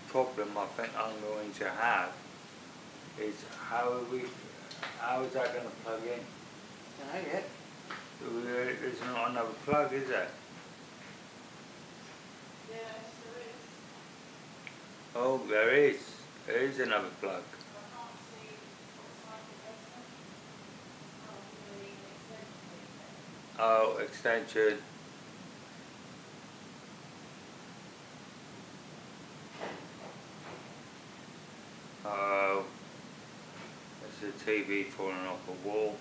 [0.09, 2.11] problem I think I'm going to have
[3.21, 3.35] is
[3.69, 4.23] how are we,
[4.99, 6.21] how is that going to plug in?
[6.99, 7.49] Don't know yet.
[8.21, 10.29] There- There's not another plug, is there?
[12.71, 12.81] Yes,
[13.25, 13.63] there is.
[15.15, 15.99] Oh, there is.
[16.47, 17.43] There is another plug.
[17.43, 18.57] I can't see
[18.97, 19.47] what's like
[23.57, 24.83] the Oh, extension.
[32.05, 32.65] Oh,
[34.01, 35.97] there's a TV falling off a wall.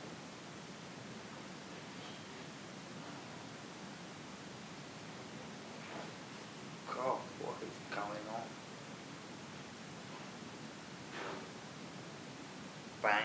[6.88, 8.44] God, what is going on?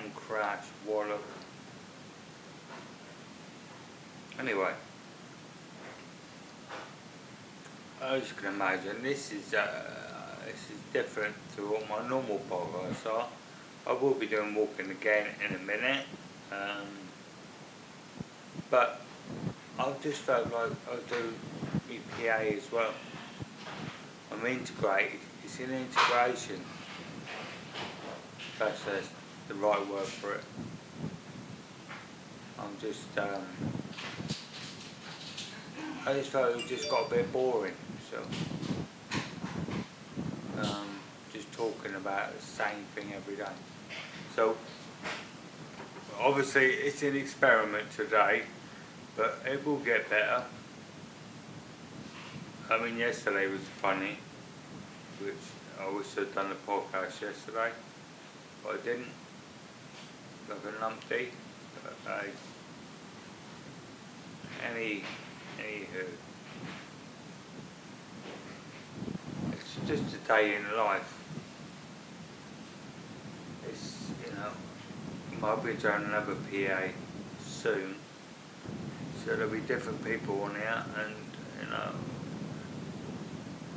[0.01, 1.22] Bang, crash, wallop.
[4.38, 4.72] Anyway,
[8.03, 9.66] as you can imagine, this is uh,
[10.46, 13.26] this is different to what my normal podcasts are.
[13.86, 16.07] I will be doing walking again in a minute,
[16.53, 16.86] um,
[18.70, 19.03] but
[19.78, 21.34] I just felt like I'll do
[21.90, 22.94] EPA as well.
[24.32, 25.20] I'm integrated.
[25.44, 26.62] It's an integration.
[28.61, 28.70] Uh,
[29.51, 30.44] the right word for it.
[32.57, 33.42] I'm just um,
[36.07, 37.74] I just felt it just got a bit boring,
[38.09, 38.18] so
[40.62, 40.86] um,
[41.32, 43.51] just talking about the same thing every day.
[44.36, 44.57] So
[46.20, 48.42] obviously it's an experiment today,
[49.16, 50.44] but it will get better.
[52.70, 54.16] I mean, yesterday was funny,
[55.20, 55.34] which
[55.80, 57.70] I wish I'd done the podcast yesterday,
[58.62, 59.19] but I didn't.
[60.51, 62.26] But I,
[64.70, 65.03] any,
[65.59, 66.07] anywho,
[69.53, 71.16] it's just a day in life.
[73.68, 74.51] It's, you know,
[75.40, 76.88] might be doing another PA
[77.44, 77.94] soon,
[79.24, 81.14] so there'll be different people on here, and
[81.62, 81.92] you know,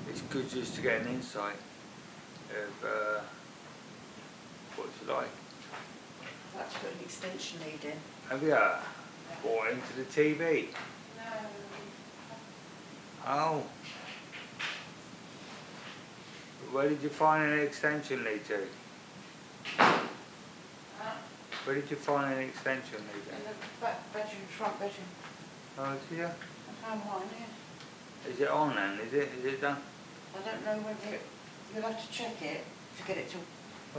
[0.09, 1.55] it's good just to get an insight
[2.51, 3.21] of uh,
[4.76, 5.42] what it's like.
[6.53, 7.97] To put an extension lead in.
[8.29, 9.49] Have you?
[9.49, 10.67] Or into the TV?
[11.17, 11.23] No.
[13.27, 13.63] Oh.
[16.71, 18.59] Where did you find an extension lead to?
[21.65, 23.49] Where did you find an extension lead In to?
[23.49, 25.07] the back bedroom, front bedroom.
[25.79, 26.25] Oh, did you?
[26.25, 28.31] I found one here.
[28.33, 28.99] Is it on then?
[29.07, 29.29] Is it?
[29.39, 29.77] Is it done?
[30.35, 31.21] I don't know whether it,
[31.73, 32.63] you'll have to check it
[32.97, 33.37] to get it to,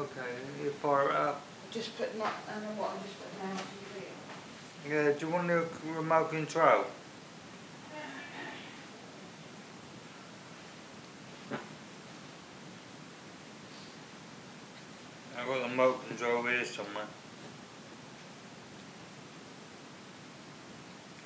[0.01, 0.31] Okay,
[0.63, 1.41] you fire it up.
[1.75, 5.67] Just put not, I know what, I'm just putting now Yeah, do you want the
[5.93, 6.85] remote control?
[15.37, 17.07] I've got the remote control here somewhere.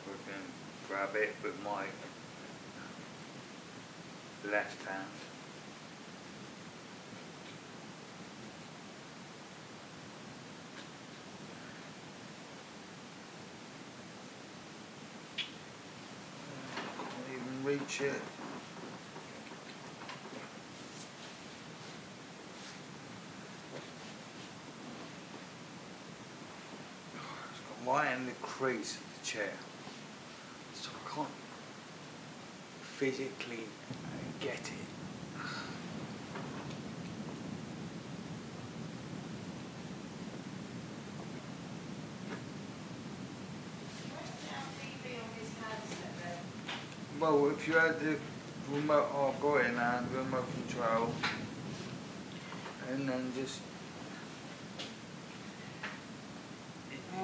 [0.07, 0.41] We can
[0.89, 1.85] grab it with my
[4.51, 5.05] left hand.
[17.69, 18.23] Can't even reach it.
[27.51, 29.53] It's got right in the crease of the chair.
[30.75, 31.29] So I can't
[32.83, 33.65] physically
[34.41, 34.98] get it.
[47.69, 48.19] Well, if you had
[48.71, 51.13] the remote, oh, I've got it now, the remote control,
[52.91, 53.61] and then just.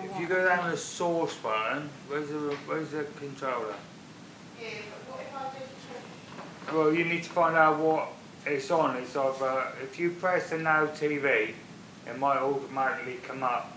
[0.03, 3.75] If you go down the source button, where's the where's the controller?
[4.61, 4.69] Yeah,
[5.07, 8.09] but what if I just Well, you need to find out what
[8.45, 8.97] it's on.
[8.97, 11.55] It's either uh, if you press the Now TV,
[12.07, 13.75] it might automatically come up.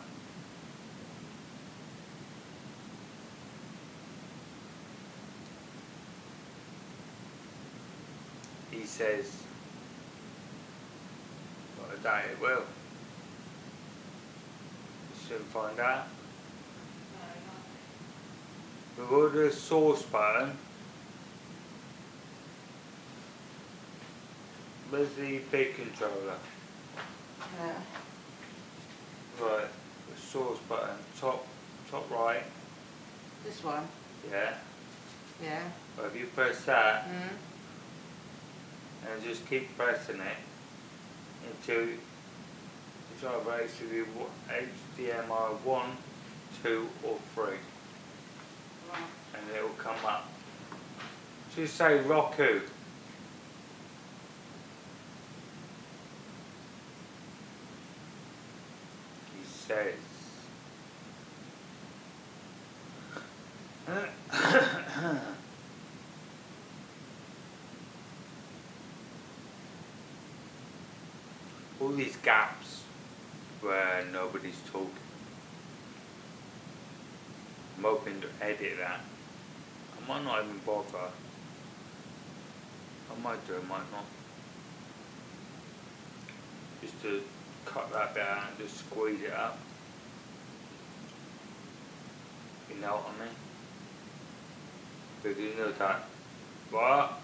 [8.77, 9.44] He says,
[11.78, 12.64] well, I doubt it will.
[15.28, 16.08] Soon find out.
[18.98, 20.58] We'll to the source button.
[24.90, 26.38] Where's the big controller?
[27.60, 27.72] no,
[29.46, 29.68] Right,
[30.16, 31.46] the source button, top,
[31.92, 32.42] top right,
[33.46, 33.88] this one,
[34.32, 34.54] yeah.
[35.44, 35.62] yeah.
[35.96, 37.36] But if you press that Mm.
[39.06, 40.38] And just keep pressing it
[41.50, 44.30] until it's either HDMI one-
[44.98, 45.98] HDMI one,
[46.64, 47.58] two, or three,
[48.91, 49.00] Right.
[49.34, 50.28] and it'll come up.
[51.56, 52.60] Just say Roku.
[59.36, 59.95] He says.
[71.80, 72.84] All these gaps
[73.61, 74.91] where nobody's talking.
[77.78, 78.99] I'm hoping to edit that.
[79.95, 81.07] I might not even bother.
[83.09, 84.03] I might do, I might not.
[86.82, 87.23] Just to
[87.63, 89.57] cut that bit out and just squeeze it up.
[92.69, 93.36] You know what I mean?
[95.23, 96.03] Because you know that.
[96.71, 97.21] What?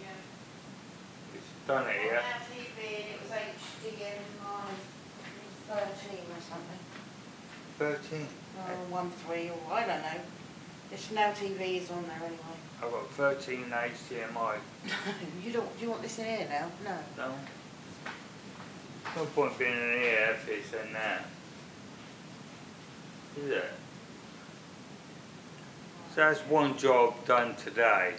[0.00, 1.36] Yeah.
[1.36, 2.10] It's done it?
[2.10, 4.68] On our TV and it was HDMI
[5.68, 6.78] thirteen or something.
[7.78, 8.26] 13.
[8.58, 10.20] Or one three, or I don't know.
[10.92, 12.58] It's now TV is on there anyway.
[12.82, 14.56] I've got 13 HDMI.
[15.44, 16.68] you don't, do you want this in here now?
[16.84, 16.98] No.
[17.16, 17.32] No.
[19.16, 21.24] No point being in here if it's in there.
[23.42, 23.70] Is it?
[26.14, 28.14] So that's one job done today,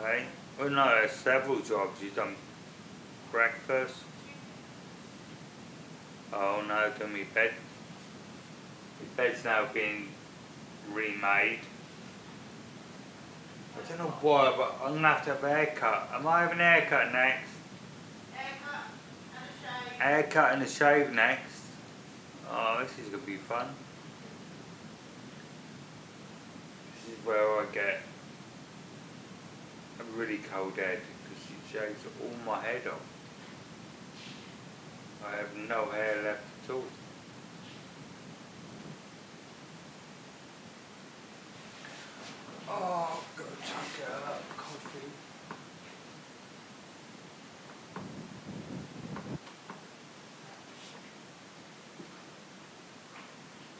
[0.00, 0.26] right?
[0.58, 2.00] Well, no, there's several jobs.
[2.00, 2.36] You've done
[3.32, 3.96] breakfast.
[6.32, 7.52] Oh no, done my bed.
[9.00, 10.08] My bed's now being
[10.92, 11.60] remade.
[13.76, 16.10] I don't know why, but I'm gonna have to have a haircut.
[16.12, 17.50] Am I having a haircut next?
[18.32, 18.92] Haircut
[19.32, 20.00] and a shave.
[20.00, 21.62] Haircut and a shave next.
[22.48, 23.66] Oh, this is gonna be fun.
[26.94, 28.00] This is where I get
[30.00, 33.00] a really cold head because she shaves all my head off.
[35.26, 36.84] I have no hair left at all.
[42.68, 45.10] Oh, go take a coffee.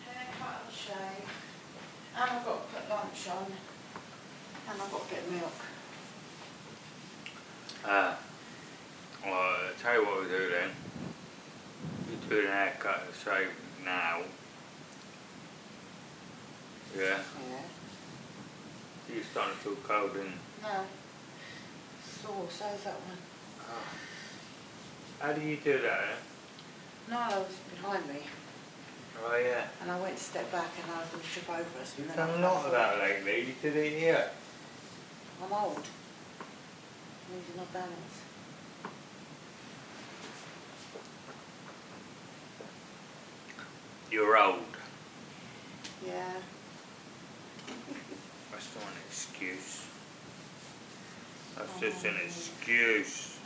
[0.04, 1.28] Haircut and shave.
[2.16, 3.46] And I've got to put lunch on.
[4.70, 5.73] And I've got to get milk.
[7.84, 8.14] Uh,
[9.24, 10.70] well, I'll tell you what we do then.
[12.08, 13.50] We do an haircut and shave
[13.84, 14.20] now.
[16.96, 17.18] Yeah,
[17.50, 17.62] Yeah.
[19.12, 20.32] you're starting to feel cold and
[20.62, 20.84] No.
[22.22, 23.18] Sore, so's that one.
[25.20, 26.00] how do you do that?
[26.00, 27.10] Eh?
[27.10, 28.20] Nala was behind me
[29.24, 29.66] Oh yeah.
[29.82, 31.94] and I went to step back and I was going to trip over us.
[31.96, 33.46] and You've then done a lot of that lately.
[33.48, 34.30] You did it here.
[35.42, 35.82] I'm old.
[37.32, 38.22] Losing my balance.
[44.10, 44.60] You're old.
[46.06, 46.32] Yeah.
[48.52, 49.84] That's not an excuse.
[51.56, 52.24] That's just an oh.
[52.24, 53.38] excuse.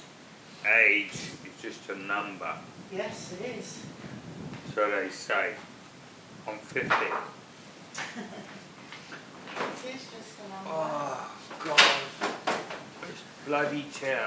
[0.85, 2.53] Age is just a number.
[2.93, 3.85] Yes, it is.
[4.75, 5.55] So they say.
[6.47, 6.89] I'm 50.
[9.59, 10.71] It is just a number.
[10.71, 11.31] Oh,
[11.65, 12.28] God.
[13.49, 14.27] This bloody chair.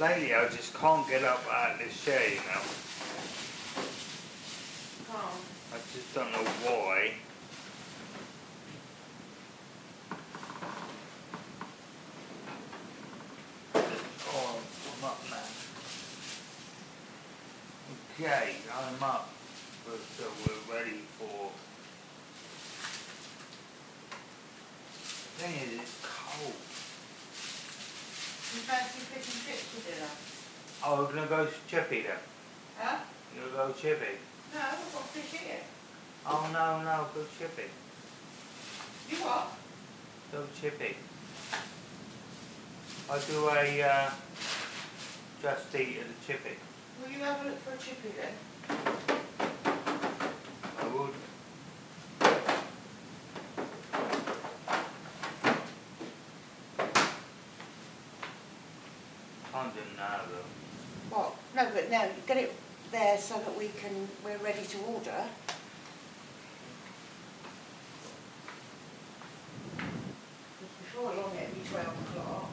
[0.00, 2.62] Lately, I just can't get up out of this chair, you know.
[5.06, 5.38] Come on.
[5.72, 7.12] I just don't know why.
[14.28, 14.58] Oh,
[14.98, 15.36] I'm up now.
[18.20, 19.30] Okay, I'm up.
[19.84, 21.52] But, So we're ready for.
[25.36, 26.56] Thing is, it's cold.
[28.56, 30.08] You fancy fish and chips for dinner?
[30.88, 32.12] Oh, we're gonna go chippy then.
[32.78, 32.98] Huh?
[33.34, 34.20] You're gonna go chippy.
[34.54, 35.58] No, I've got fish here.
[36.24, 37.68] Oh no, no, go chippy.
[39.10, 39.48] You what?
[40.30, 40.94] Go chippy.
[43.10, 44.10] I'll do a uh,
[45.42, 46.56] just eat at the chippy.
[47.02, 48.34] Will you have a look for a chippy then?
[50.78, 51.14] I would.
[59.52, 60.65] Can't do now though.
[61.56, 61.64] What?
[61.64, 62.54] No, but no, get it
[62.92, 65.24] there so that we can, we're ready to order.
[70.58, 72.50] Before long it'll be twelve o'clock.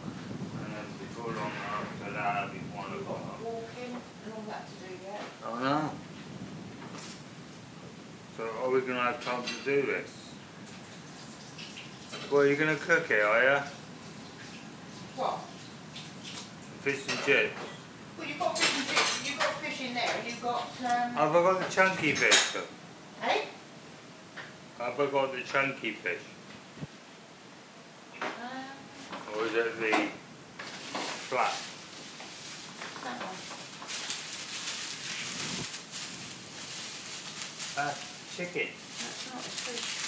[0.58, 3.43] And then before long after that, it'll be one We've got o'clock.
[3.43, 3.95] walking
[4.26, 5.22] and all that to do yet.
[5.45, 5.91] Oh no.
[8.38, 10.12] So are we gonna have time to do this?
[12.32, 13.60] Well, you're gonna cook it, are you?
[15.18, 15.39] What?
[16.82, 17.73] Fish and chips.
[18.44, 21.60] Got fish and chips, you've got fish in there you've got, um, Have I got
[21.64, 22.52] the chunky fish?
[22.52, 22.62] though?
[23.22, 23.46] hey?
[24.80, 26.20] Have I got the chunky fish?
[28.22, 28.28] Um,
[29.38, 30.10] Or is it the
[31.30, 31.54] flat?
[33.04, 33.39] that one.
[37.88, 37.94] Uh,
[38.36, 38.68] chicken.
[39.00, 40.00] That's not a fish.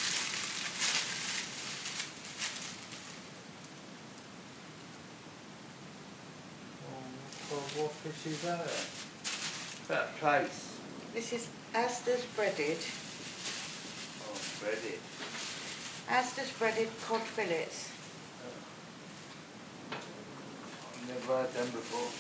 [7.52, 8.68] Oh, what, what fish is that?
[9.88, 10.78] That place.
[11.14, 12.78] This is Asda's breaded,
[14.24, 15.00] Oh, breaded.
[16.10, 17.90] Asda's breaded cod fillets.
[19.92, 22.12] I've never had them before.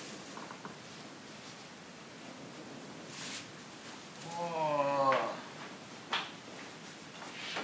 [4.37, 5.31] Oh.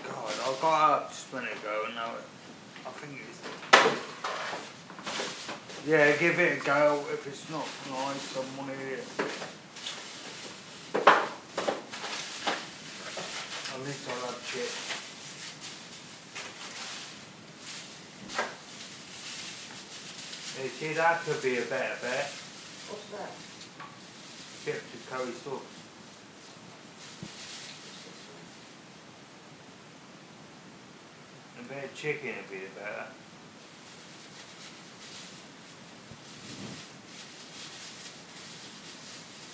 [0.08, 2.24] God, I got up just a minute ago and now it,
[2.88, 3.61] I think it's.
[5.88, 7.04] Yeah, give it a go.
[7.12, 9.00] If it's not nice, someone here.
[13.74, 15.02] At least I'll have chips.
[20.62, 22.30] You see, that could be a better bet.
[22.88, 23.32] What's that?
[24.64, 25.62] Chips with curry sauce.
[31.60, 33.08] A bit of chicken would be better.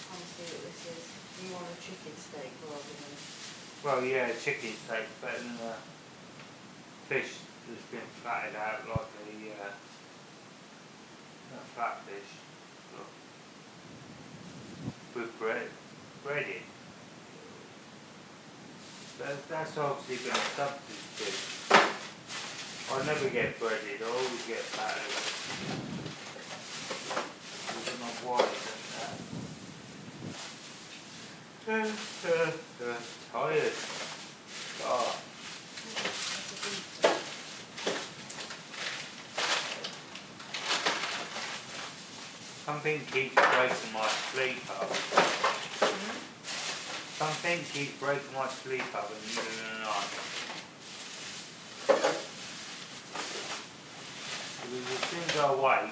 [0.03, 1.26] I want to see what this is.
[1.37, 3.13] You want a chicken steak rather than,
[3.85, 5.77] Well, yeah, chicken steak, but than a
[7.05, 7.37] fish
[7.69, 9.69] that's been flatted out like a, uh,
[11.53, 12.31] not flatfish.
[12.91, 13.05] but
[15.13, 15.69] With bread,
[16.23, 16.63] breaded.
[19.19, 21.37] That, that's obviously been a substitute.
[22.89, 25.13] I never get breaded, I always get flatted.
[27.69, 28.86] I don't know
[31.67, 31.91] Something
[43.11, 44.89] keeps breaking my sleep up.
[47.17, 50.11] Something keeps breaking my sleep up in the middle of the night.
[54.63, 55.91] Because as soon as I wake,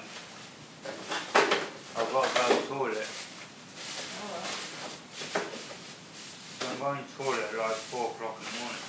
[1.96, 3.25] I've got to go to the toilet.
[6.76, 8.84] I'm going to toilet at like four o'clock in the morning.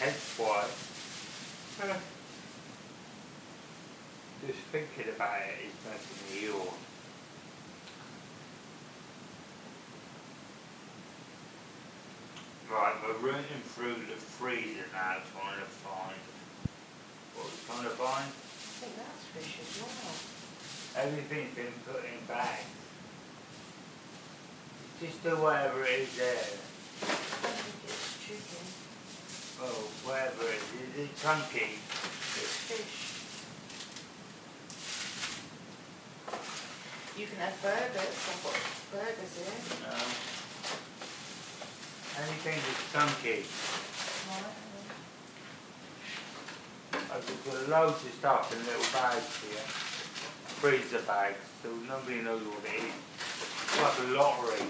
[0.00, 0.64] Hence why,
[1.78, 1.98] hmm.
[4.44, 6.74] just thinking about it is making me ill.
[12.72, 16.18] Right, we're running through the freezer now trying to find
[17.36, 18.47] what we're trying to find.
[18.78, 21.02] I think that's fish as well.
[21.02, 22.62] Everything's been put in bags.
[25.02, 26.46] Just do whatever it is there.
[27.02, 28.62] I think it's chicken,
[29.66, 30.94] Oh, whatever it is.
[30.94, 31.74] Is it chunky?
[31.74, 33.18] it's fish.
[37.18, 38.62] You can have burgers, I've got
[38.94, 39.58] burgers here.
[39.90, 39.98] No.
[42.22, 43.42] Anything that's chunky.
[43.42, 44.67] Right.
[47.12, 49.64] I've got loads of stuff in little bags here.
[50.60, 52.92] Freezer bags, so nobody knows what it is.
[53.18, 54.64] It's like a lottery.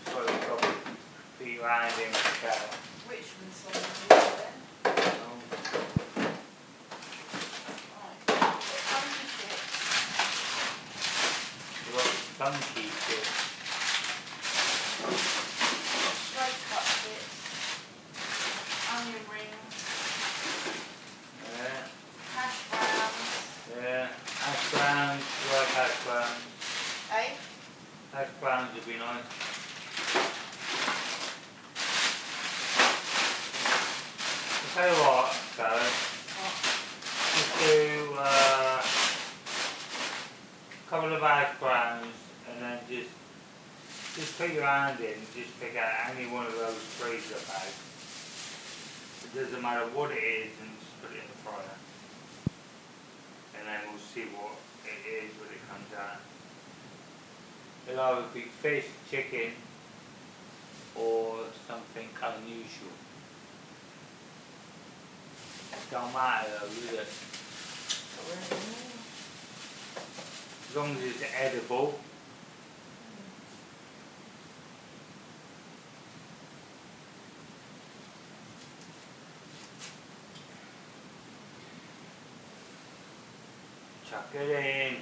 [0.00, 0.68] It's like you've got to
[1.38, 2.64] put your hand in the cow.
[3.08, 3.72] Which one's on
[4.08, 4.54] the then?
[7.92, 8.18] Right.
[8.90, 9.70] Funky chips,
[11.86, 12.10] You've got
[12.42, 13.26] funky shit.
[16.26, 17.36] straight cut chips,
[18.90, 19.76] onion rings,
[21.54, 21.86] Yeah,
[22.34, 23.30] hash browns,
[23.82, 24.06] yeah.
[24.42, 26.42] Hash browns, you like hash browns.
[27.12, 27.30] eh?
[28.12, 29.28] Hash browns would be nice.
[34.64, 35.90] I'll tell you what, Sarah,
[37.34, 38.82] just do, uh,
[40.88, 42.06] couple of hash browns
[42.50, 43.10] and then just,
[44.16, 47.80] just put your hand in, just pick out any one of those freezer bags.
[49.24, 51.76] It doesn't matter what it is and just put it in the fryer.
[53.56, 56.20] And then we'll see what it is when it comes out.
[57.88, 59.52] It'll either be fish, chicken,
[60.96, 62.92] or something unusual.
[65.72, 67.08] It Don't matter though, does it?
[70.68, 71.98] As long as it's edible.
[84.32, 84.96] Chuck it in.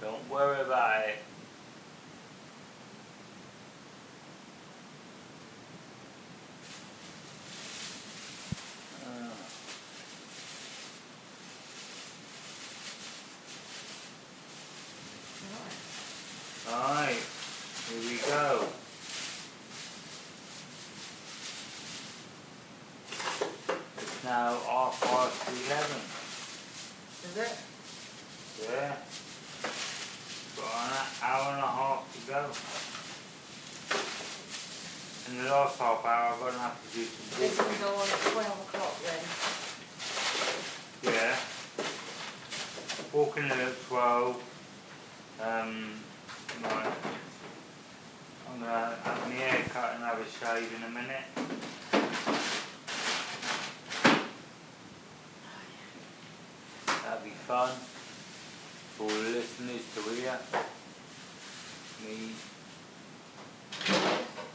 [0.00, 1.18] Don't worry about it.
[9.04, 9.30] Uh,
[16.66, 16.72] Right.
[16.74, 17.22] Alright,
[17.88, 18.66] here we go.
[23.98, 26.00] It's now half past eleven.
[27.24, 27.54] Is it?
[28.70, 28.96] Yeah.
[30.56, 32.42] Got an hour and a half to go.
[35.30, 37.72] In the last half hour, I'm gonna have to do some This walking.
[37.72, 39.22] will go on at twelve o'clock then.
[41.14, 41.36] Yeah.
[43.12, 44.36] Walking in at twelve.
[45.42, 45.70] Um,
[46.62, 46.92] right.
[48.48, 51.26] I'm gonna have my hair cut and have a shave in a minute.
[56.86, 57.70] That'd be fun
[58.96, 60.38] for the listeners to hear.
[62.04, 62.32] Me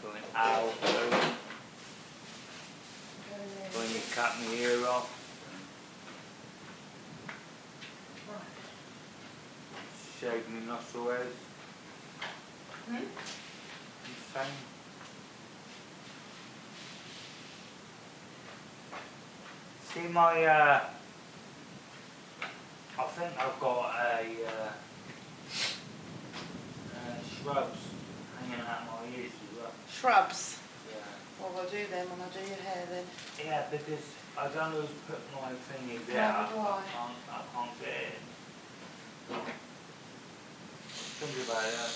[0.01, 1.34] going out early
[3.74, 5.15] when you cut my ear off.
[10.30, 11.34] Shave my nostril hairs.
[12.88, 12.95] Hmm?
[14.05, 14.55] Insane.
[19.91, 20.82] See my uh
[22.99, 24.71] I think I've got a uh,
[26.93, 27.80] uh shrubs
[28.39, 29.71] hanging out my ears as well.
[29.89, 30.59] Shrubs.
[30.91, 30.97] Yeah.
[31.39, 33.05] What will do then when I do your hair then?
[33.43, 34.05] Yeah, because
[34.38, 36.21] I don't know who's put my thing in there.
[36.21, 36.82] Neither I, do I I.
[36.93, 38.28] can't I can't get it.
[41.20, 41.91] Think about that.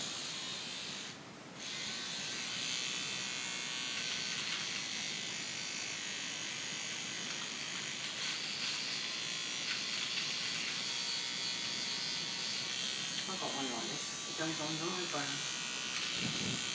[13.32, 14.28] I've got one like this.
[14.28, 16.73] It goes on your eyebrows.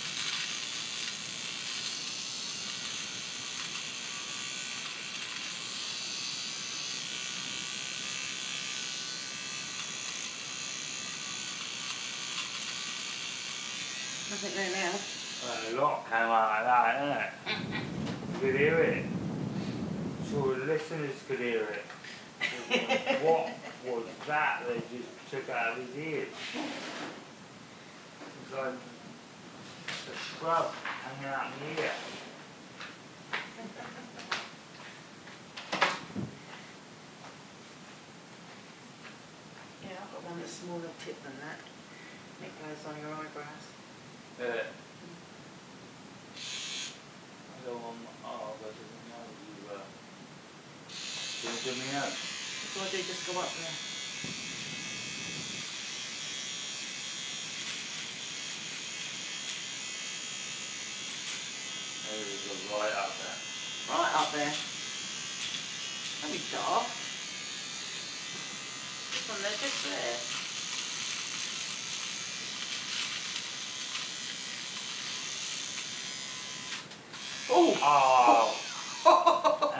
[14.41, 14.95] Nothing there now.
[15.68, 17.30] A lot came out of that, innit?
[17.51, 18.34] Mm-hmm.
[18.34, 19.05] You could hear it.
[20.30, 21.84] So the listeners could hear it.
[23.24, 23.51] what
[23.84, 26.28] was that they just took out of his ears?
[28.45, 28.74] It's like
[29.89, 31.91] a scrub hanging out in the ear.
[39.82, 41.59] Yeah, I've got one that's smaller tip than that.
[42.47, 43.78] It goes on your eyebrows.
[48.62, 49.82] That doesn't know you, uh,
[51.43, 52.07] can you give me up?
[52.07, 52.99] What do I do?
[53.03, 53.74] Just go up there.
[62.07, 63.39] There we go, right up there.
[63.91, 64.55] Right up there.
[66.22, 66.95] Don't be daft.
[69.11, 70.28] This one there, just there.
[77.81, 78.55] Oh!
[79.07, 79.74] Oh!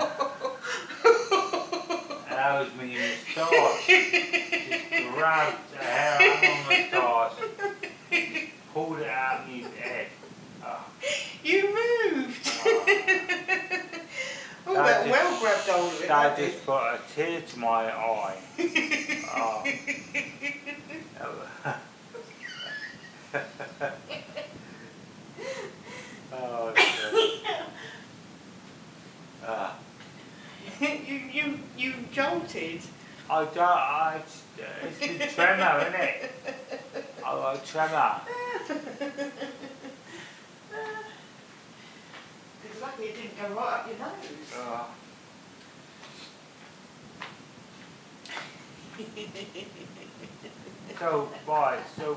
[2.31, 3.87] that was me in the moustache.
[3.87, 10.07] Just grabbed the hair out of my moustache, pulled it out of his head.
[10.65, 10.85] Oh,
[11.45, 11.63] You
[12.15, 12.51] moved!
[14.67, 16.09] oh, That that just- well grabbed hold of it.
[16.09, 18.37] that didn't just put a tear to my eye.
[19.31, 19.63] Oh.
[26.33, 27.53] oh, shit.
[29.47, 29.77] Ah.
[30.81, 31.09] it?
[31.09, 32.81] you, you, you jolted.
[33.39, 34.21] I don't, I,
[34.83, 36.33] it's the tremor, isn't it?
[37.25, 38.21] I a tremor.
[42.65, 44.55] It's lucky it didn't go right up your nose.
[44.57, 44.89] Oh.
[50.99, 52.17] So, right, so.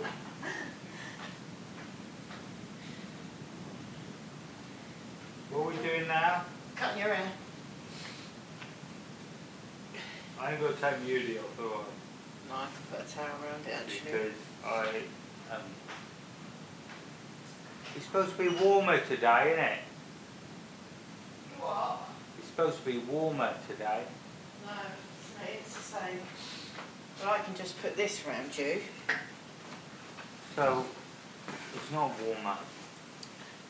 [5.51, 6.45] What are we doing now?
[6.75, 7.31] Cutting your hair.
[10.41, 11.65] I ain't gonna take my hoodie off, am
[12.49, 14.11] No, I can put a towel around it actually.
[14.11, 14.33] Because
[14.65, 15.61] I, um.
[17.95, 19.79] It's supposed to be warmer today, isn't it?
[21.59, 21.99] What?
[22.39, 24.01] It's supposed to be warmer today.
[24.65, 26.19] No, no, it's the same.
[27.19, 28.81] But I can just put this round you.
[30.55, 30.85] So,
[31.75, 32.57] it's not warmer,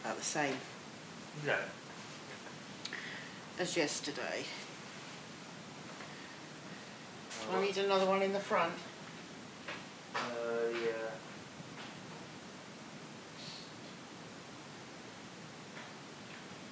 [0.03, 0.55] About the same
[1.41, 1.55] is it?
[3.59, 4.45] as yesterday.
[7.53, 8.73] I need another one in the front.
[10.15, 10.19] Uh,
[10.71, 11.11] yeah.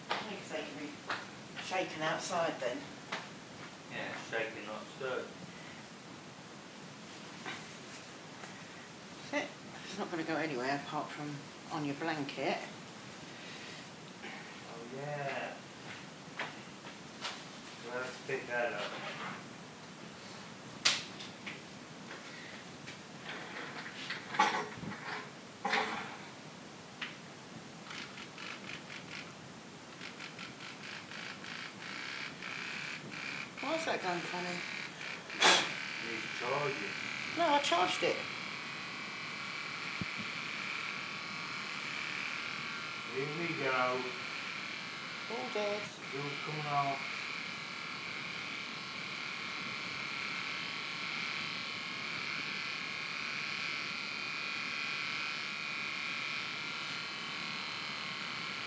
[0.09, 0.89] I think they can be
[1.67, 2.77] shaken outside then.
[3.91, 3.97] Yeah,
[4.31, 5.25] shaking, not stirred.
[9.31, 9.49] That's it.
[9.85, 11.35] It's not going to go anywhere apart from
[11.73, 12.57] on your blanket.
[14.23, 15.49] Oh, yeah.
[17.85, 18.81] Well, let's pick that up.
[34.09, 34.57] Why is that going funny?
[36.09, 36.93] Need charging.
[37.37, 38.15] No, I charged it.
[43.15, 43.71] Here we go.
[45.29, 45.81] All dead.
[46.09, 46.97] Still coming off.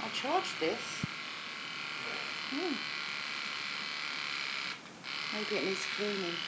[0.05, 1.05] I charged this.
[2.51, 2.75] Hmm.
[5.51, 6.39] Maybe it needs cleaning.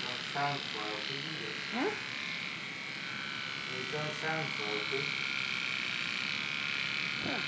[0.00, 1.92] Don't sound smoky, does it?
[3.92, 5.04] Don't sound smoky.
[7.26, 7.40] Yeah.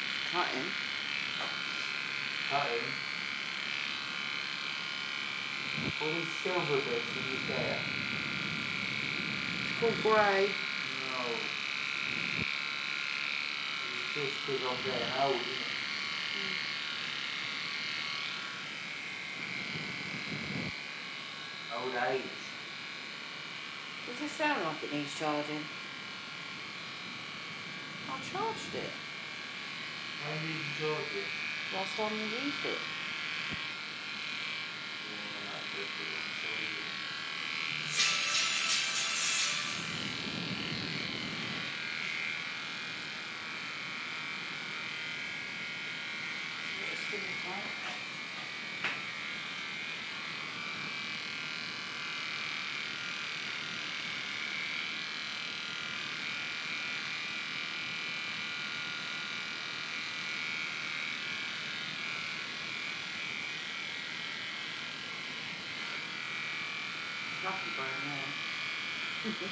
[0.00, 0.68] It's cutting.
[2.48, 3.07] Cutting.
[6.00, 7.78] All silver bits in his hair.
[9.62, 10.46] It's called grey.
[10.46, 11.24] No.
[13.84, 15.78] It's just because I'm getting old, isn't it?
[21.76, 22.22] Old age.
[24.08, 25.64] Does it sound like it needs charging?
[28.08, 28.90] I charged it
[30.26, 31.28] I did you charge it?
[31.76, 32.80] last time you used it.
[35.06, 36.88] Yeah, that's it, I'm sorry.
[47.48, 47.78] right?
[67.44, 69.27] Lucky by now.
[69.40, 69.44] I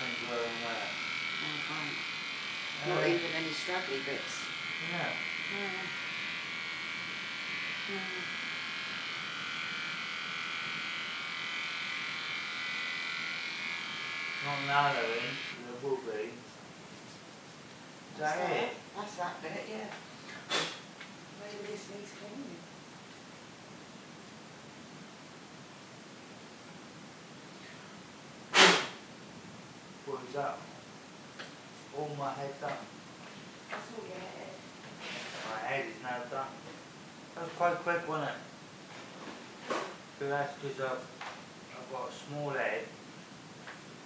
[0.00, 0.88] think we're on there.
[1.44, 1.92] Oh, fine.
[2.88, 4.34] Not Uh, even any straggly bits.
[4.90, 5.12] Yeah.
[5.52, 5.68] No.
[7.94, 8.00] No.
[14.44, 15.34] Not now though, in,
[15.64, 16.28] there will be.
[16.28, 16.32] Is
[18.18, 18.70] That's that it?
[18.96, 19.88] That's that bit, yeah.
[21.40, 22.60] Maybe this needs cleaning.
[30.34, 30.58] That?
[31.96, 32.72] All my head done.
[33.70, 34.50] That's all you had.
[35.48, 36.52] My head is now done.
[37.36, 39.76] That was quite quick, wasn't it?
[40.18, 41.06] So that's because I've,
[41.78, 42.82] I've got a small head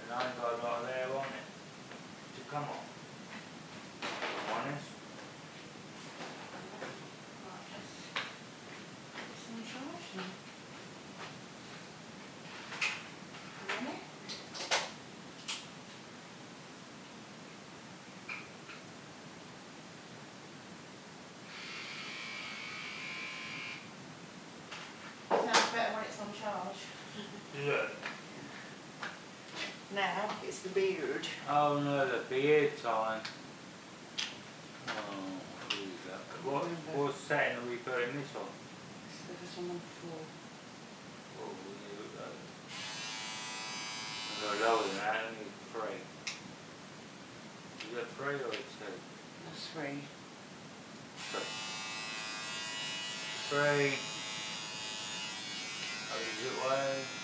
[0.04, 1.46] and I ain't got a lot of hair on it
[2.36, 2.86] to come off.
[4.52, 4.88] Honest.
[9.32, 10.22] It's in charge now.
[13.78, 14.02] A minute.
[25.30, 26.80] Sounds better when it's on charge.
[27.66, 27.90] Look.
[29.94, 31.26] Now, it's the beard.
[31.50, 33.20] Oh no, the beard time.
[34.86, 34.92] Oh,
[35.70, 36.20] who's that?
[36.46, 36.64] What,
[36.94, 38.46] what setting are we putting this on?
[39.26, 40.22] There was someone before.
[41.34, 41.50] You,
[42.22, 42.30] uh,
[44.38, 45.98] I got lower than that, only three.
[47.88, 48.46] Is that three or two?
[49.46, 49.98] That's three.
[51.32, 51.50] Three.
[53.50, 53.92] Three.
[56.10, 57.18] Oh, is it way?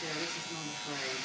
[0.00, 1.18] Yeah, this is number three.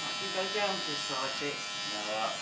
[0.00, 1.66] Right, you go down to the side bits.
[1.92, 2.32] Now up.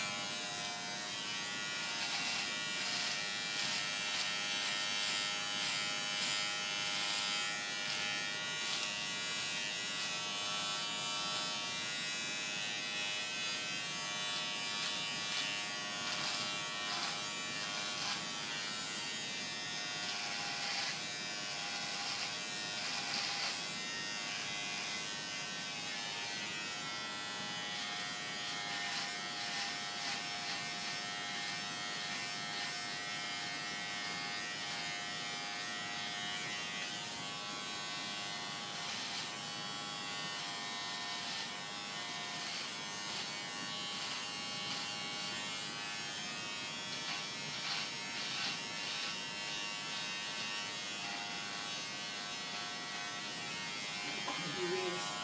[54.58, 55.16] Your ears.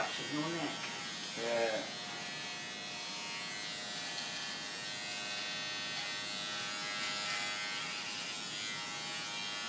[0.00, 0.70] You've been your neck.
[1.44, 1.76] Yeah.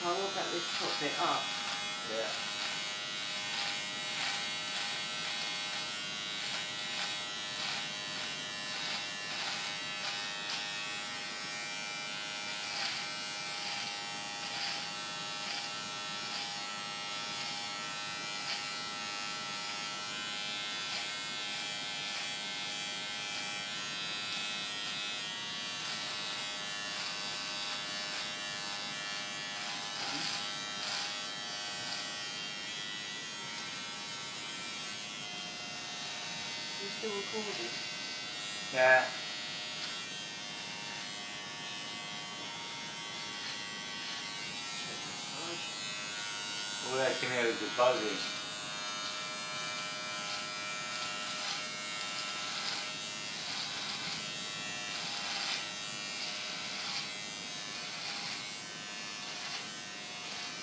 [0.03, 1.43] I'll up this top bit up.
[2.09, 2.50] Yeah.
[37.01, 38.79] Still?
[38.79, 39.03] Yeah.
[46.89, 48.17] All I can hear the buzzing.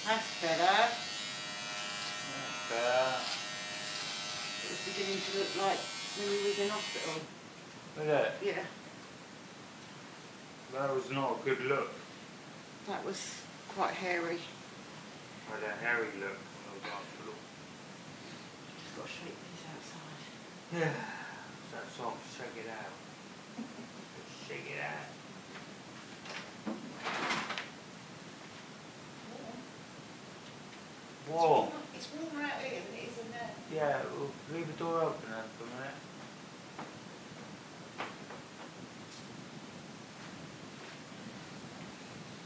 [0.05, 0.89] That's better.
[2.73, 3.21] Uh,
[4.65, 5.79] It was beginning to look like
[6.19, 7.15] when we was in hospital.
[7.97, 8.33] look at that.
[8.45, 8.65] Yeah,
[10.73, 11.91] That was not a good look.
[12.87, 13.43] that was
[13.75, 14.39] quite hairy.
[15.51, 17.35] Had a hairy look when I was hospital.
[18.81, 20.25] Just got to shake these outside.
[20.73, 20.93] Yeah.
[21.73, 23.65] That song, Shake It Out.
[24.49, 25.09] Shake It Out.
[31.31, 31.69] Whoa.
[31.95, 33.51] It's warmer out here than it is in there.
[33.75, 35.95] Yeah, we'll leave the door open then for a minute.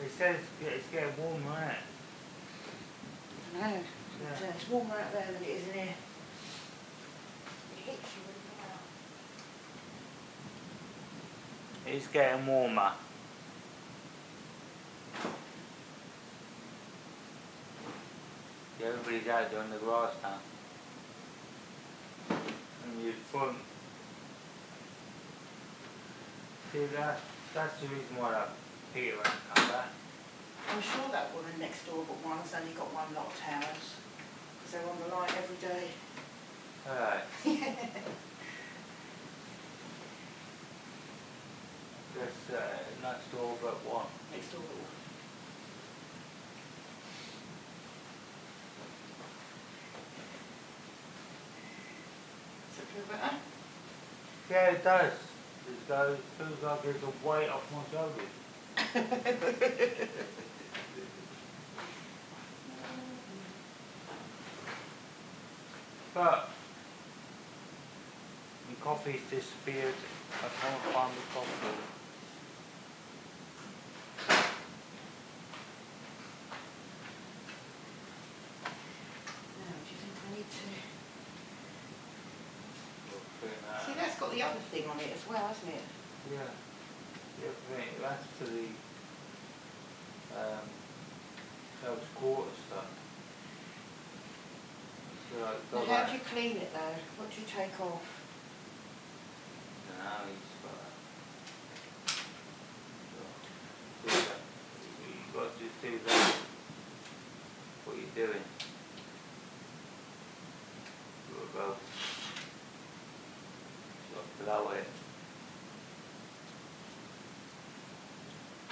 [0.04, 1.76] It says it's getting warmer, isn't it?
[3.54, 3.76] I know.
[4.22, 5.94] Yeah, it's warmer out there than it is in here.
[7.72, 8.82] It hits you when you're out.
[11.92, 12.92] It's getting warmer.
[18.80, 20.38] Yeah, everybody's out doing the grass now.
[22.30, 23.58] And you front.
[26.72, 27.20] See that
[27.52, 28.48] that's the reason why that
[28.94, 29.88] Peter hasn't come back.
[30.72, 33.96] I'm sure that woman next door but one's only got one locked house.
[34.56, 35.88] Because they're on the line every day.
[36.88, 38.24] Alright.
[42.22, 44.06] That's uh, next door but one.
[44.30, 44.86] next door but one.
[52.68, 53.36] Does it feel better?
[54.50, 55.12] Yeah, it does.
[55.68, 58.28] It goes, feels like there's a weight off my shoulders.
[66.14, 66.48] But
[68.68, 69.94] the coffee's disappeared.
[70.34, 71.78] I can't find the coffee.
[78.62, 80.66] Now, do you think I need to...
[83.12, 85.82] Looking at- See, that's got the other thing on it as well, hasn't it?
[86.30, 86.52] Yeah.
[87.42, 88.68] Yeah, think that's to the
[90.38, 90.68] um
[91.82, 92.86] close quarter stuff.
[95.32, 96.94] So Now, how do you clean it though?
[97.16, 98.04] What do you take off?
[99.98, 100.76] Now he's got
[104.28, 104.40] that.
[105.02, 106.34] You got to just do that.
[107.84, 108.44] What you doing?
[111.28, 111.76] You gotta go.
[114.04, 114.88] You gotta blow it.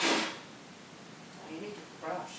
[0.03, 2.39] Oh, you need a brush.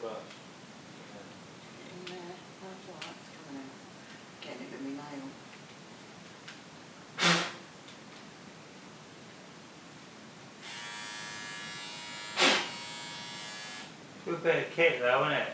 [0.00, 0.14] Brush.
[1.92, 2.36] In there.
[2.62, 3.76] That's all right, it's coming out.
[4.40, 5.28] Getting it with my nail.
[14.30, 15.48] Good bit of kit though, isn't it?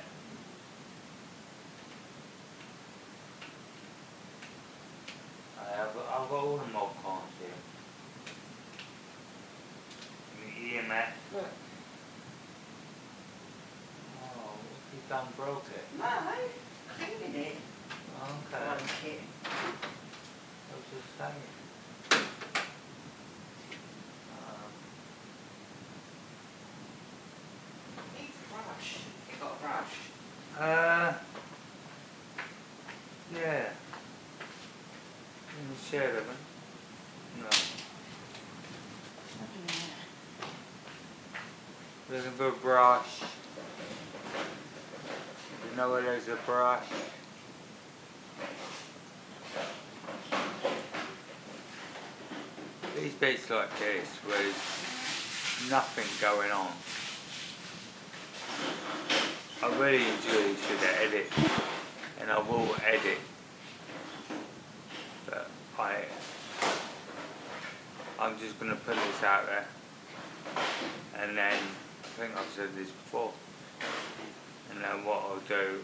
[5.58, 7.48] I have, I've got all the mod cons here.
[10.42, 11.08] The EMF.
[11.32, 11.50] Look.
[14.22, 14.58] Oh,
[14.92, 15.84] you done broke it.
[15.98, 16.10] No,
[16.98, 17.56] cleaning it.
[18.52, 18.66] Okay.
[18.66, 19.20] One kit.
[19.46, 19.48] I
[20.74, 21.46] was just saying.
[24.36, 24.70] Um,
[28.18, 28.90] Needs a brush.
[29.30, 29.94] You got a brush?
[30.58, 31.12] Uh,
[33.34, 33.68] yeah.
[35.96, 36.14] The shed,
[37.38, 37.48] No.
[42.14, 43.22] Looking for a brush.
[45.70, 46.84] You know where there's a brush?
[52.94, 56.72] These bits like this, where there's nothing going on.
[59.62, 61.32] I really enjoy to the edit,
[62.20, 63.18] and I will edit.
[65.24, 65.48] But
[65.78, 66.04] I,
[68.18, 69.66] I'm just gonna put this out there,
[71.18, 73.32] and then I think I've said this before.
[74.70, 75.80] And then what I'll do,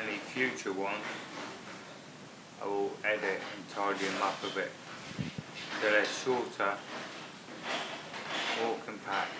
[0.00, 1.02] any future ones,
[2.62, 4.70] I will edit and tidy them up a bit.
[5.80, 6.76] So they're shorter,
[8.62, 9.32] more compact,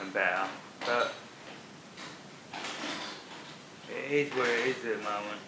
[0.00, 0.48] and better.
[0.86, 1.12] But
[3.90, 5.40] It is where it is at the moment.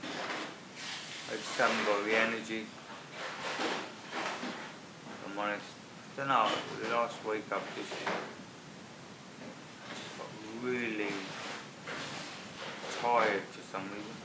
[1.31, 2.67] I just haven't got the energy.
[5.27, 5.65] I'm honest.
[6.17, 6.49] don't know,
[6.83, 7.89] the last week I've just,
[9.89, 10.29] just got
[10.63, 11.07] really
[13.01, 14.17] tired for some reason.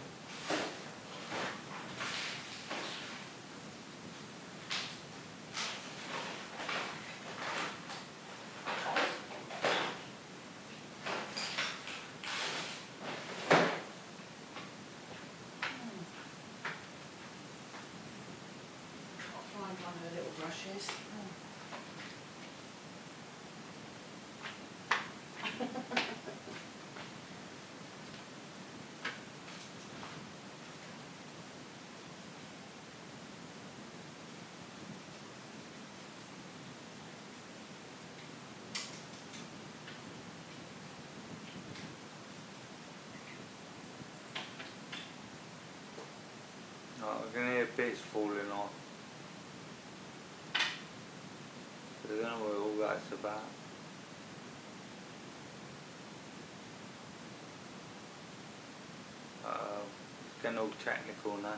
[19.34, 20.86] I'll find one of the little brushes.
[47.00, 48.72] Oh, I can hear bits falling off.
[52.06, 53.44] I don't know what all that's about.
[59.46, 59.82] Uh,
[60.26, 61.54] it's getting all technical now.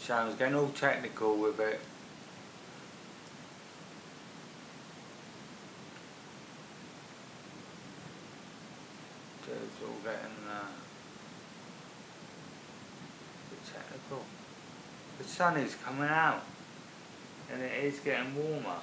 [0.00, 1.80] Sharon's getting all technical with it.
[9.46, 10.41] It's all getting
[13.74, 14.24] a bit technical.
[15.18, 16.42] The sun is coming out
[17.52, 18.78] and it is getting warmer.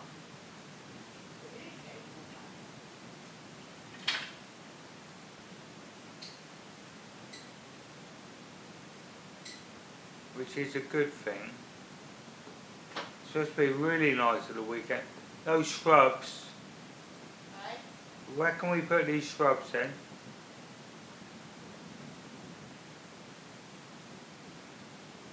[10.35, 11.51] Which is a good thing.
[12.95, 15.01] It's supposed to be really nice at the weekend.
[15.43, 16.45] Those shrubs,
[18.35, 19.89] where can we put these shrubs in?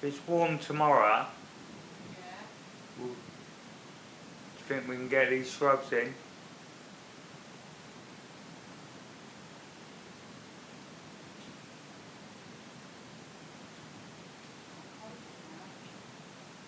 [0.07, 1.27] It's warm tomorrow,
[2.13, 2.27] Yeah.
[2.97, 3.17] Do you
[4.69, 6.15] think we can get these shrubs in?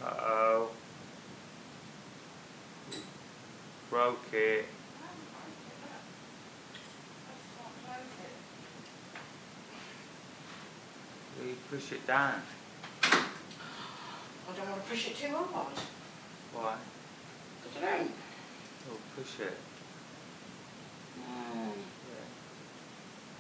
[0.05, 0.71] Uh oh.
[3.89, 4.65] Broke it.
[11.47, 12.43] You push it down.
[14.59, 15.79] I don't want to push it too hard.
[16.53, 16.75] Why?
[17.63, 18.11] Because I don't.
[18.91, 19.57] Oh, push it.
[21.21, 21.71] Mm.
[22.11, 22.27] Yeah.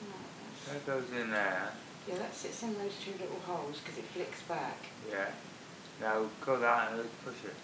[0.06, 0.72] Mm.
[0.72, 1.72] That goes in there.
[2.08, 4.78] Yeah, that sits in those two little holes because it flicks back.
[5.10, 5.30] Yeah.
[6.00, 7.54] Now go that and let's push it.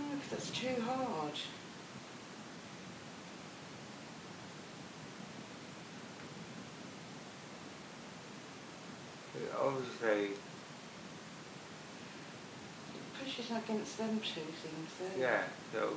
[0.00, 1.32] Oh, 'cause that's too hard.
[9.60, 10.30] Obviously,
[13.24, 15.18] pushes against them two things there.
[15.30, 15.42] yeah,
[15.72, 15.94] so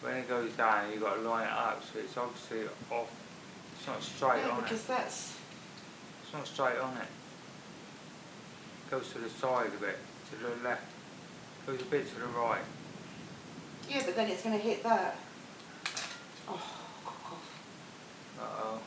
[0.00, 3.10] when it goes down, you've got to line it up, so it's obviously off.
[3.78, 4.62] It's not straight Yeah, on it.
[4.62, 5.36] because that's.
[6.24, 7.06] It's not straight on it.
[8.90, 9.98] Goes to the side a bit,
[10.30, 10.82] to the left.
[11.66, 12.60] Goes a bit to the right.
[13.88, 15.16] Yeah, but then it's going to hit that.
[16.48, 16.62] Oh,
[17.04, 17.60] cock off.
[18.40, 18.78] Uh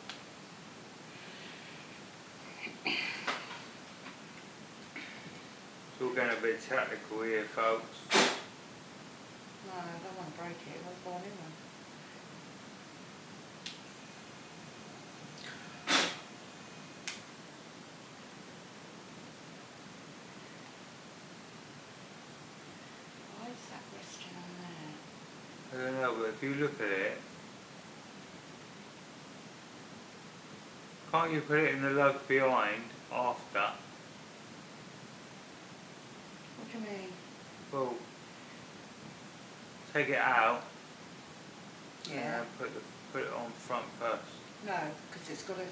[6.05, 7.97] all getting a bit technical here, folks.
[8.13, 10.81] No, I don't want to break it.
[10.85, 11.53] Let's buy a new one.
[23.39, 25.81] Why is that resting on there?
[25.81, 27.17] I don't know, but if you look at it,
[31.11, 33.71] can't you put it in the lug behind after?
[36.57, 37.09] What do you mean?
[37.75, 37.93] Well,
[39.93, 40.63] take it out
[42.09, 42.37] Yeah.
[42.37, 42.79] then put the,
[43.11, 44.23] put it on front first.
[44.65, 44.77] No,
[45.11, 45.65] because it's got to.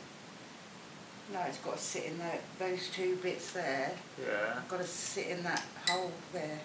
[1.32, 3.94] No, it's got to sit in that, those two bits there.
[4.22, 6.60] Yeah, Got to sit in that hole there,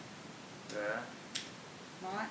[0.72, 0.98] yeah.
[2.02, 2.26] right?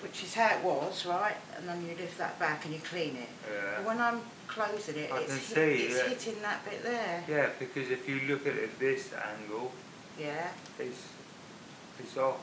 [0.00, 1.36] Which is how it was, right?
[1.58, 3.28] And then you lift that back and you clean it.
[3.52, 3.86] Yeah.
[3.86, 6.08] When I'm closing it, I it's, can hit, it's yeah.
[6.08, 7.24] hitting that bit there.
[7.28, 9.72] Yeah, because if you look at it this angle,
[10.18, 10.48] Yeah.
[10.78, 11.02] it's
[11.98, 12.40] it's off.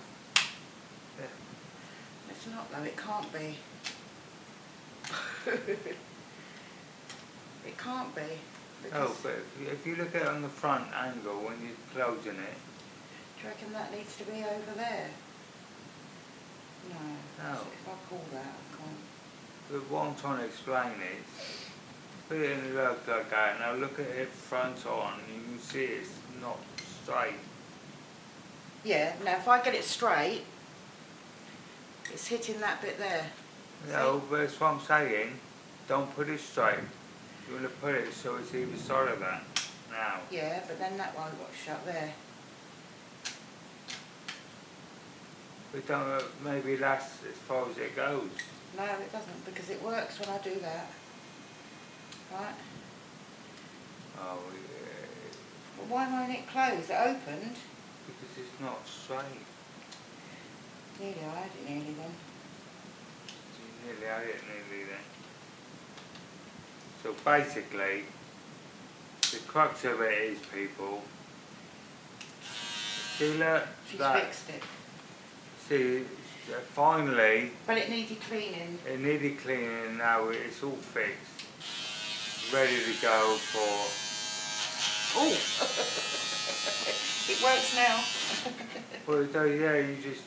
[2.29, 3.57] It's not though, it can't be.
[7.65, 8.21] it can't be.
[8.93, 12.57] Oh, but if you- look at it on the front angle when you're closing it,
[13.37, 15.09] Do you reckon that needs to be over there?
[16.89, 16.95] No.
[17.43, 17.53] No.
[17.61, 18.97] If I pull that, I can't.
[19.71, 21.69] but what I'm trying to explain is,
[22.29, 23.59] Put it in the lug like that.
[23.59, 25.19] Now look at it front on.
[25.33, 26.09] You can see it's
[26.41, 26.57] not
[27.03, 27.35] straight.
[28.83, 30.43] Yeah, now if I get it straight,
[32.11, 33.25] it's hitting that bit there.
[33.89, 35.39] No, but that's what I'm saying.
[35.87, 36.79] Don't put it straight.
[37.47, 39.43] You want to put it so it's either side of that.
[39.91, 40.19] Now.
[40.31, 42.13] Yeah, but then that one got shut there.
[45.73, 48.29] We don't know, maybe last as far as it goes.
[48.77, 50.87] No, it doesn't, because it works when I do that.
[52.31, 52.55] Right?
[54.19, 55.35] Oh, yeah.
[55.77, 56.89] But why won't it close?
[56.89, 57.55] It opened.
[58.05, 59.45] Because it's not straight.
[60.99, 62.13] Nearly, I had it nearly then.
[63.57, 65.05] You nearly had it nearly then.
[67.01, 68.03] So basically,
[69.31, 71.01] the crux of it is people.
[73.17, 74.63] See look, She's that, fixed it.
[75.67, 76.05] see,
[76.51, 78.79] uh, finally, But it needed cleaning.
[78.87, 81.43] it needed cleaning and now it's all fixed.
[82.53, 83.87] Ready to go for,
[85.15, 87.09] Oh!
[87.29, 88.03] it works now.
[89.07, 90.23] well, it does, yeah, you just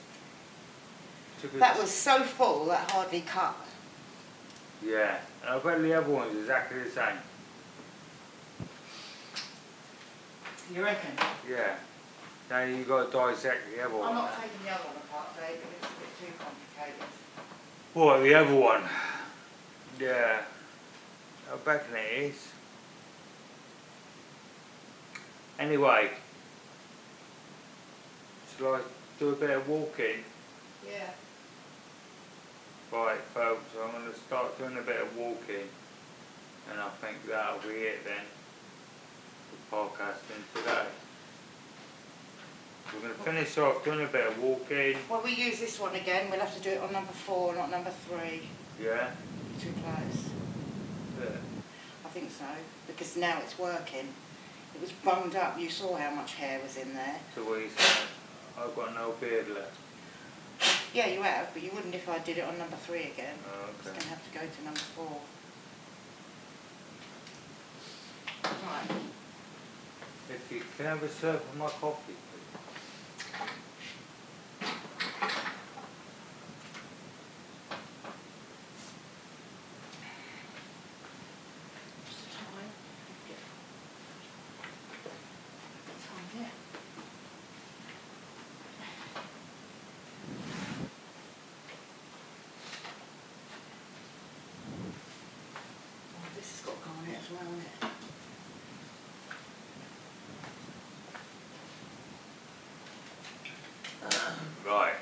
[1.41, 3.57] took a That was so full that hardly cut.
[4.85, 7.17] Yeah, and I bet the other one's exactly the same.
[10.75, 11.11] You reckon?
[11.49, 11.77] Yeah.
[12.51, 14.09] Now you've got to dissect the other one.
[14.09, 14.25] I'm one.
[14.25, 17.09] not taking the other one apart, Dave, but it's a bit too complicated.
[17.95, 18.83] What, the other one?
[20.01, 20.43] Yeah.
[21.51, 22.49] I reckon it is.
[25.59, 26.11] Anyway.
[28.65, 28.81] I
[29.19, 30.25] do a bit of walking?
[30.87, 31.11] Yeah.
[32.93, 35.69] Right, folks, I'm going to start doing a bit of walking.
[36.71, 38.25] And I think that'll be it then.
[39.71, 40.87] For podcasting today.
[42.95, 44.97] We're going to finish off doing a bit of walking.
[45.11, 46.31] Well, we use this one again.
[46.31, 48.43] We'll have to do it on number four, not number three.
[48.81, 49.11] Yeah?
[49.61, 50.31] Too close.
[51.21, 51.37] Yeah.
[52.05, 52.45] I think so,
[52.87, 54.09] because now it's working.
[54.75, 55.59] It was bunged up.
[55.59, 57.17] You saw how much hair was in there.
[57.35, 58.07] So what are you saying?
[58.59, 59.77] I've got no beard left.
[60.95, 63.35] Yeah, you have, but you wouldn't if I did it on number three again.
[63.47, 63.99] Oh, It's okay.
[63.99, 65.21] going to have to go to number four.
[68.45, 68.91] Right.
[70.31, 72.61] If you can have a serve of my coffee, please.
[82.07, 82.71] What's the time?
[85.87, 86.49] What time, yeah.
[96.15, 97.91] Oh, this has got to go on it as well, hasn't it?
[104.67, 104.95] Right.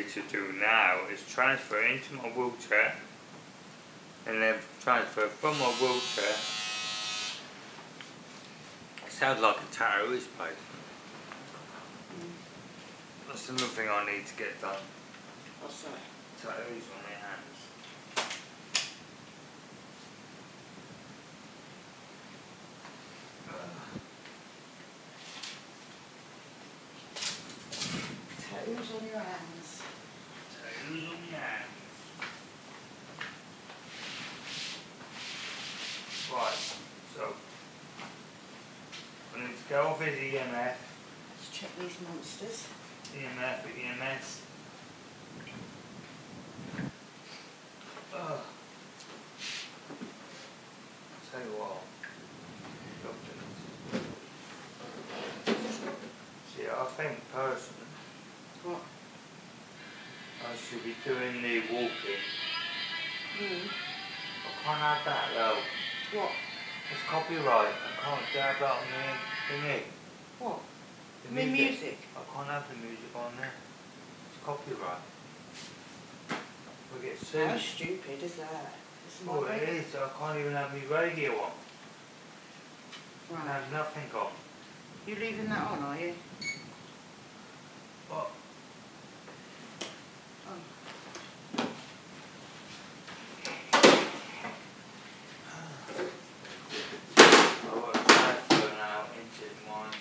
[0.00, 2.96] To do now is transfer into my wheelchair
[4.26, 6.34] and then transfer from my wheelchair.
[9.06, 10.52] It sounds like a terrorist place.
[13.28, 14.74] That's another thing I need to get done.
[15.60, 15.92] What's that?
[16.42, 17.58] Tattoos on my hands.
[28.50, 29.82] Tattoos on your hands.
[30.52, 31.66] Tattoos on my hands.
[36.32, 36.60] Right,
[37.20, 37.34] so
[39.36, 42.66] I need to go off his EMF, Let's check these monsters.
[43.14, 44.42] EMF, EMS.
[48.14, 48.40] Ugh.
[51.30, 51.82] Tell you what.
[56.56, 57.86] See, I think personally,
[58.64, 58.80] What?
[60.42, 62.22] I should be doing the walking.
[63.38, 63.68] Hmm.
[64.46, 66.18] I can't have that though.
[66.18, 66.30] What?
[66.92, 67.74] It's copyright.
[67.74, 69.80] I can't have that on the thingy.
[70.38, 70.60] What?
[71.26, 71.98] The mean music?
[72.16, 73.52] I can't have the music on there.
[74.34, 75.02] It's copyright.
[76.94, 77.46] We get sued.
[77.48, 78.74] How stupid is that?
[79.06, 79.74] It's Oh, it radio.
[79.74, 79.94] is.
[79.94, 81.52] I can't even have my radio on.
[83.30, 83.46] I Right.
[83.46, 84.32] have nothing on.
[85.06, 86.14] You're leaving that on, are you?
[88.08, 88.30] What?
[90.48, 90.52] Oh.
[96.42, 99.94] I want to transfer now into mine.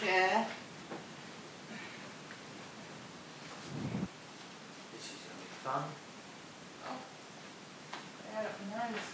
[0.00, 0.46] Chair.
[4.92, 5.84] This is gonna be fun.
[8.32, 9.08] Hair up my nose.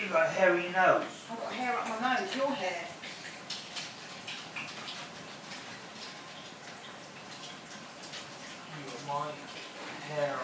[0.00, 1.02] You got a hairy nose.
[1.28, 2.36] I've got hair up my nose.
[2.36, 2.86] Your hair.
[8.76, 9.26] You got my
[10.06, 10.38] hair.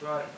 [0.00, 0.08] No.
[0.08, 0.30] Right.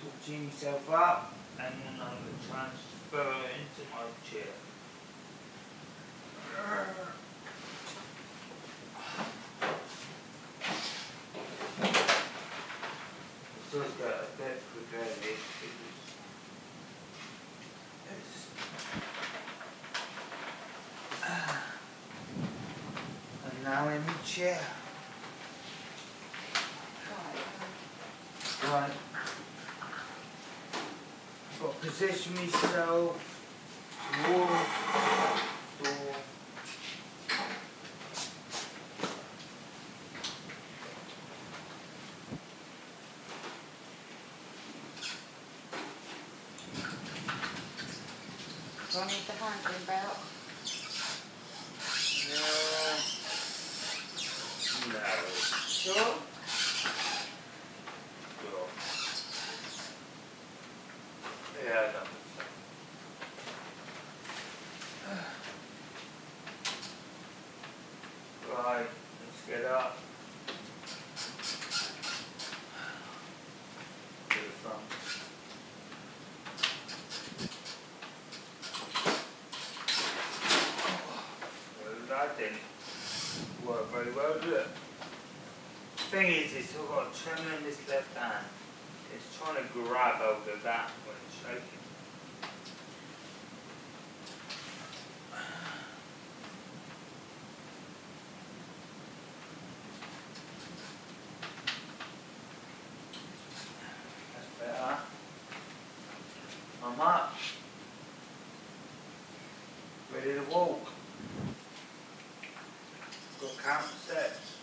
[0.00, 4.54] Touching yourself up and then I will transfer it into my chair.
[13.70, 15.36] So it's got a bit prepared it.
[18.10, 18.46] It's
[23.98, 24.60] in the chair.
[28.64, 28.90] Right.
[31.60, 33.16] Got position myself
[34.24, 34.68] towards
[35.82, 36.14] door.
[48.90, 50.18] Do I need the handling belt?
[52.30, 52.44] No.
[54.88, 55.00] No.
[55.66, 55.94] Sure.
[58.40, 58.68] Sure.
[61.64, 62.42] Yeah, I don't think so.
[68.54, 68.88] Right,
[69.20, 69.92] let's get up.
[74.30, 74.84] To the front.
[81.82, 82.62] Well, that didn't
[83.68, 84.66] work very well, did it?
[86.10, 88.46] Thing is, it's got a tremendous left hand.
[89.14, 91.78] It's trying to grab over that when it's shaking.
[104.34, 104.96] That's better.
[106.82, 107.34] I'm up.
[110.14, 110.88] Ready to walk.
[113.40, 114.56] Got count steps.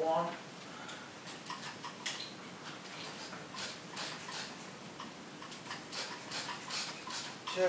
[0.00, 0.28] One.
[7.60, 7.66] Two.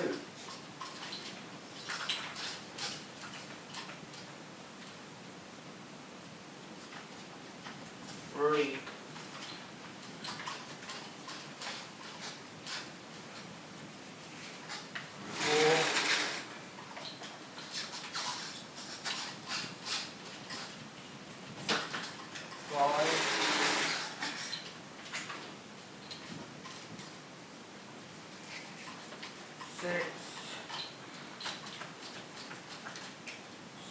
[8.33, 8.77] Three.
[15.35, 15.75] Four.
[22.69, 23.31] Five.
[29.81, 30.05] Six.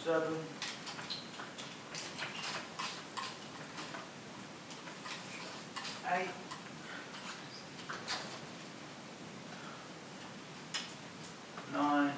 [0.05, 0.37] Seven.
[6.13, 6.29] Eight.
[11.73, 12.11] Nine.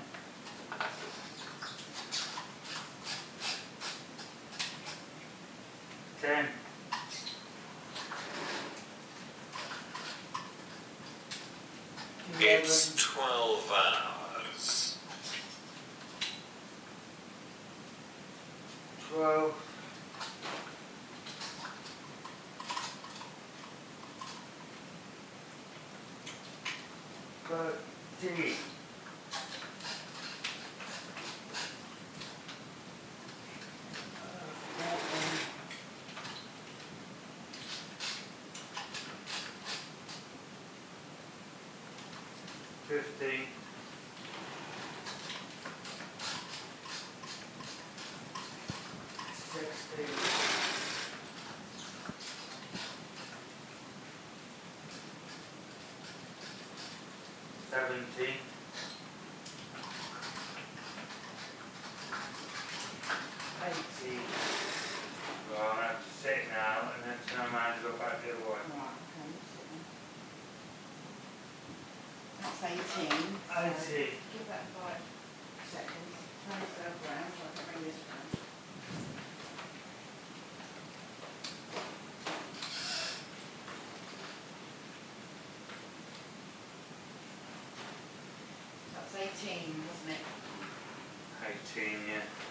[6.22, 6.48] Ten.
[12.40, 14.98] It's 12 hours.
[19.10, 19.54] Twelve.
[27.48, 28.56] Thirteen.
[42.94, 43.48] Fifteen.
[49.34, 50.14] Sixteen.
[57.72, 58.38] Seventeen.
[63.66, 64.22] Eighteen.
[65.50, 68.30] Well, I'm gonna have to sit now and then turn around and go back the
[68.34, 68.62] other way.
[68.70, 69.82] Right, okay, sit there.
[72.44, 72.62] That's
[73.64, 73.76] eighteen.
[73.80, 73.96] so
[74.34, 75.00] Give that five
[75.72, 76.14] seconds,
[76.44, 78.30] turn yourself round, so I can bring this round.
[88.96, 90.24] That's eighteen, wasn't it?
[91.48, 92.43] Eighteen, yeah.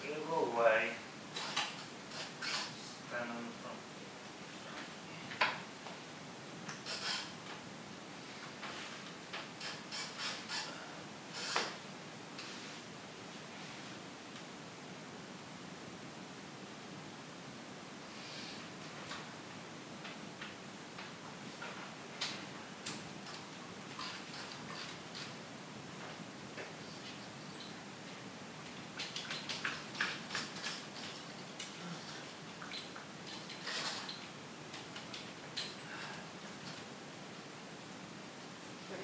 [0.00, 0.39] que hubo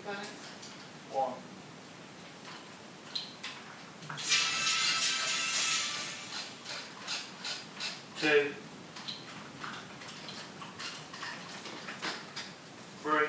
[0.06, 1.32] One.
[8.20, 8.52] Two.
[13.02, 13.26] Three.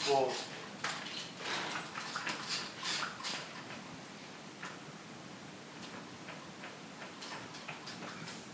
[0.00, 0.28] Four.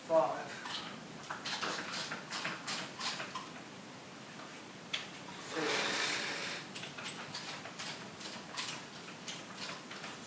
[0.09, 0.51] Five.
[5.55, 5.71] Six.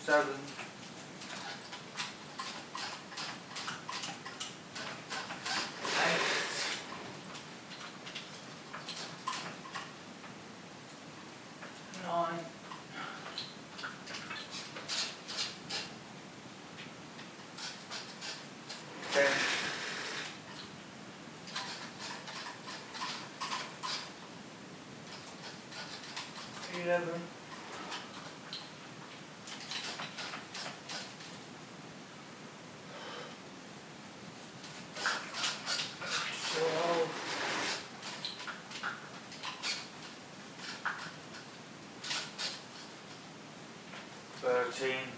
[0.06, 0.38] Seven.
[6.06, 6.22] Eight.
[12.04, 12.44] Nine.
[19.12, 19.32] Ten.
[26.94, 27.10] Twelve.
[44.40, 45.13] Thirteen.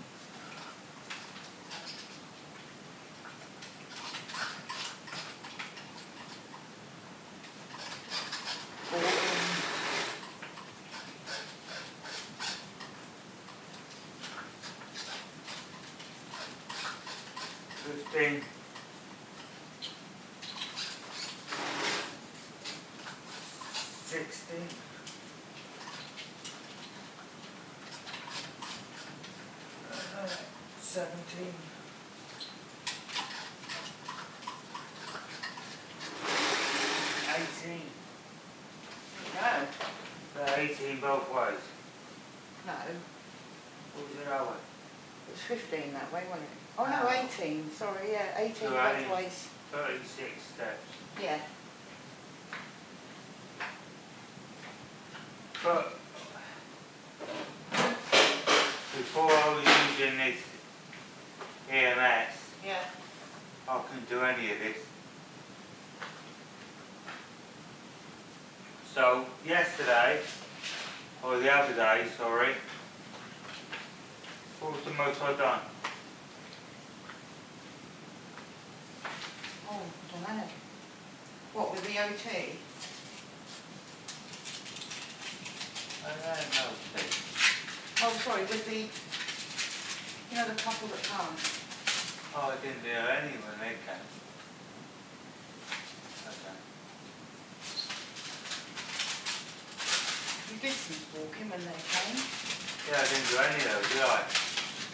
[24.06, 24.68] Sixteen.
[29.92, 30.26] Uh,
[30.80, 31.52] Seventeen.
[37.36, 37.82] Eighteen.
[39.34, 41.58] No, eighteen both ways.
[42.66, 44.56] no, What was it that way?
[45.28, 46.65] it was fifteen that way, wasn't it?
[46.78, 47.10] Oh, no, No.
[47.10, 49.08] eighteen, sorry, yeah, eighteen Right.
[49.08, 50.84] both ways, Thirty-six steps.
[51.20, 51.38] yeah.
[55.64, 55.92] But
[58.96, 59.64] before I was
[59.98, 60.36] using this
[61.70, 62.34] EMS,
[62.64, 62.78] Yeah,
[63.68, 64.76] I couldn't do any of this.
[68.94, 70.20] So yesterday,
[71.22, 72.54] or the other day, sorry,
[74.60, 75.60] what was the most I done?
[79.68, 79.80] oh,
[80.22, 80.44] I don't know.
[81.52, 82.58] What, with the OT?
[86.04, 88.02] I don't know, Steve.
[88.04, 88.76] Oh, sorry, with the,
[90.30, 91.34] you know, the couple that come.
[92.36, 94.06] Oh, I didn't do any when they came.
[96.28, 96.56] Okay.
[100.52, 102.20] You did some walking when they came.
[102.86, 104.22] Yeah, I didn't do any of those, did I?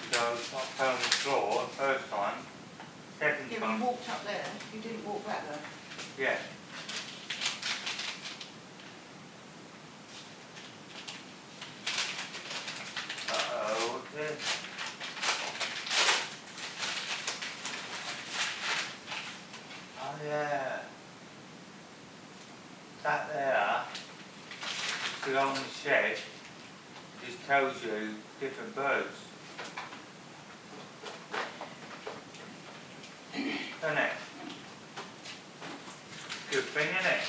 [0.09, 2.39] Because I fell on the floor the first time,
[3.19, 5.59] second Yeah, time, you walked up there, you didn't walk back there.
[6.19, 6.39] yeah.
[13.31, 14.59] Uh-oh, what's this?
[20.01, 20.79] Oh, yeah.
[23.03, 23.81] That there,
[25.27, 26.17] the on the shed,
[27.27, 29.19] just tells you different birds.
[33.83, 34.13] Doesn't it?
[36.51, 37.21] Good thing, isn't it?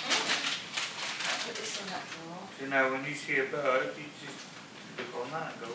[1.27, 2.47] I'll put this in that drawer.
[2.61, 4.39] You know, when you see a bird, you just
[4.97, 5.71] look on that and go, "Oh,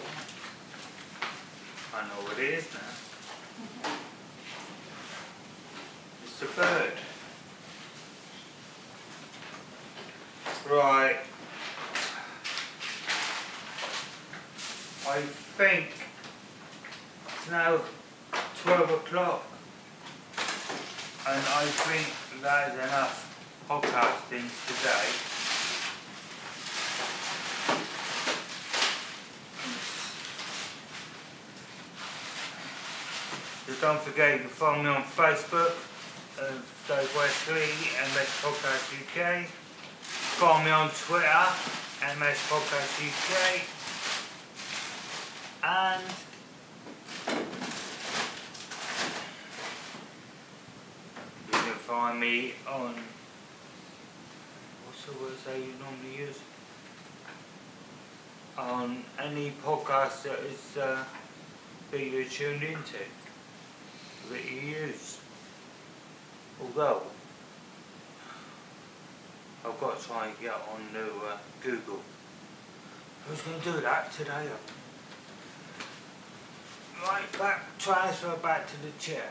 [1.96, 2.94] I know what it is now.
[6.24, 6.98] It's a bird.
[10.70, 11.18] Right.
[15.08, 15.86] I think
[17.26, 17.80] it's now
[18.62, 19.42] twelve o'clock.
[21.26, 23.24] And I think that is enough
[23.68, 25.28] podcasting today.
[34.08, 35.74] So you can follow me on Facebook,
[36.40, 36.52] uh,
[36.88, 37.68] Dave Wesley,
[38.14, 39.44] MS Podcast UK.
[40.38, 41.46] Follow me on Twitter,
[42.18, 43.60] MS Podcast UK.
[45.62, 46.02] And
[51.46, 52.94] you can find me on
[54.86, 56.40] what's the word that you normally use?
[58.56, 61.04] on any podcast that is uh,
[61.92, 62.96] that you're tuned into
[64.30, 65.18] that you use.
[66.60, 67.02] Although
[69.64, 72.00] I've got to try and get on to uh, Google.
[73.26, 74.48] Who's going to do that today?
[77.02, 79.30] Right, back, transfer back to the chair.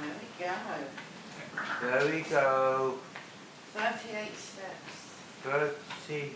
[0.00, 0.49] There we go.
[1.82, 2.94] There we go.
[3.74, 4.94] Thirty-eight steps.
[5.42, 5.74] Thirty
[6.06, 6.34] six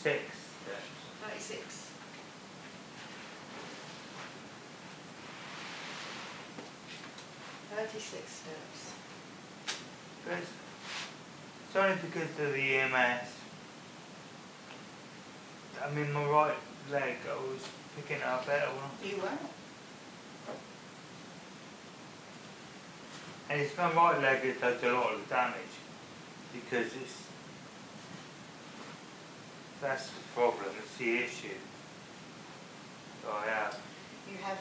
[0.00, 0.36] steps.
[1.22, 1.90] Thirty-six.
[7.74, 8.92] Thirty-six steps.
[10.24, 10.44] Because
[11.66, 13.28] it's only because of the EMS.
[15.84, 16.54] I mean, my right
[16.90, 19.38] leg, I was picking it up better when I You were.
[23.58, 25.74] And it's my right leg that does a lot of damage
[26.52, 27.22] because it's
[29.80, 31.58] that's the problem, it's the issue
[33.24, 33.80] that I have.
[34.30, 34.60] You have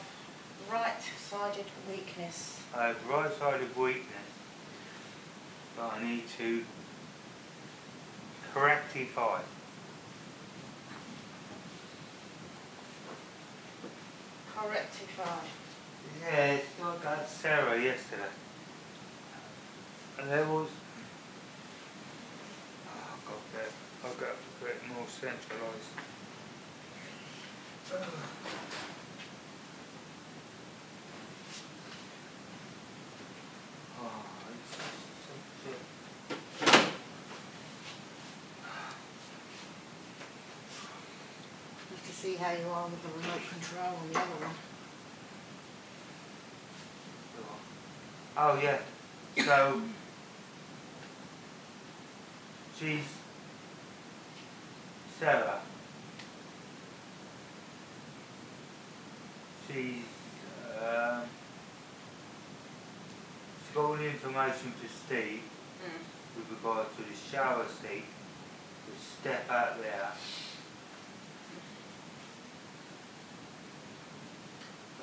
[0.72, 2.60] right-sided weakness.
[2.76, 4.32] I have right sided weakness
[5.76, 6.64] that I need to
[8.52, 9.41] correctify.
[14.56, 15.38] Correctify.
[16.24, 18.24] Yeah, it's like that Sarah yesterday.
[20.19, 20.68] And there was
[22.88, 23.72] oh, ah, I've got to get
[24.03, 25.94] I've got to get more centralised.
[27.94, 27.95] Oh,
[34.02, 34.95] ah, it's such
[35.65, 35.76] a
[42.07, 44.56] You see how you are with the remote control on the other one.
[48.39, 48.80] Oh yeah.
[49.45, 49.81] So
[52.79, 53.03] she's
[55.19, 55.59] Sarah.
[59.67, 60.03] She's
[60.79, 61.23] um,
[63.59, 65.41] she's got all the information to Steve
[66.35, 68.05] with regard to the shower seat,
[68.85, 70.11] the step out there.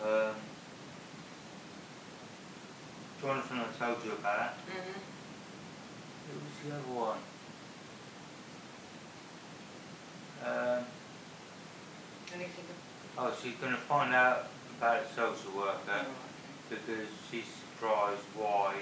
[0.04, 0.34] Um,
[3.20, 4.54] Jonathan, I told you about.
[4.68, 5.00] Mm-hmm.
[6.30, 7.18] Who was the other one?
[10.44, 10.84] Um,
[12.34, 12.64] Anything?
[13.16, 14.48] oh, she's going to find out
[14.78, 16.04] about a social worker
[16.68, 18.74] because she's surprised why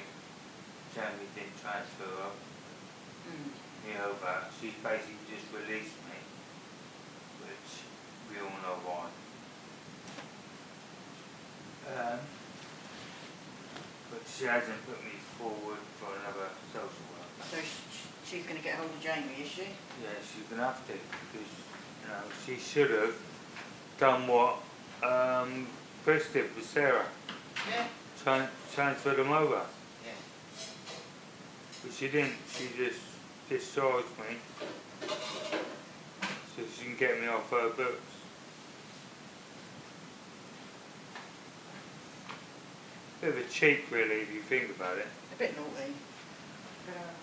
[0.94, 2.30] Jamie didn't transfer her,
[3.22, 3.54] Mm.
[3.86, 4.34] me over.
[4.60, 6.18] She's basically just released me,
[7.46, 7.70] which
[8.30, 9.06] we all know why.
[11.86, 12.18] Um,
[14.10, 17.46] but she hasn't put me forward for another social worker.
[17.50, 17.91] So sh-
[18.32, 19.60] she's going to get hold of Jamie, is she?
[19.62, 21.48] Yeah, she's gonna have to because
[22.02, 23.14] you know she should have
[23.98, 24.56] done what
[25.02, 25.66] um,
[26.02, 27.04] Chris did with Sarah,
[27.70, 27.84] Yeah.
[28.24, 29.60] tran- transferred them over.
[30.04, 30.12] Yeah.
[31.84, 32.32] But she didn't.
[32.56, 33.00] She just
[33.50, 34.36] discharged me
[36.56, 38.00] so she can get me off her books.
[43.20, 45.06] Bit of a cheat, really, if you think about it.
[45.34, 45.92] A bit naughty.
[46.86, 47.21] Bit naughty.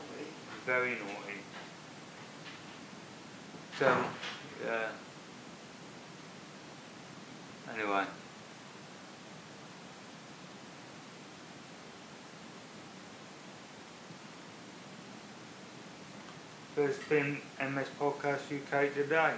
[0.70, 1.40] Very naughty.
[3.80, 4.06] So,
[4.64, 4.90] yeah.
[7.74, 8.04] Anyway.
[16.76, 19.34] So it's been MS Podcast UK today.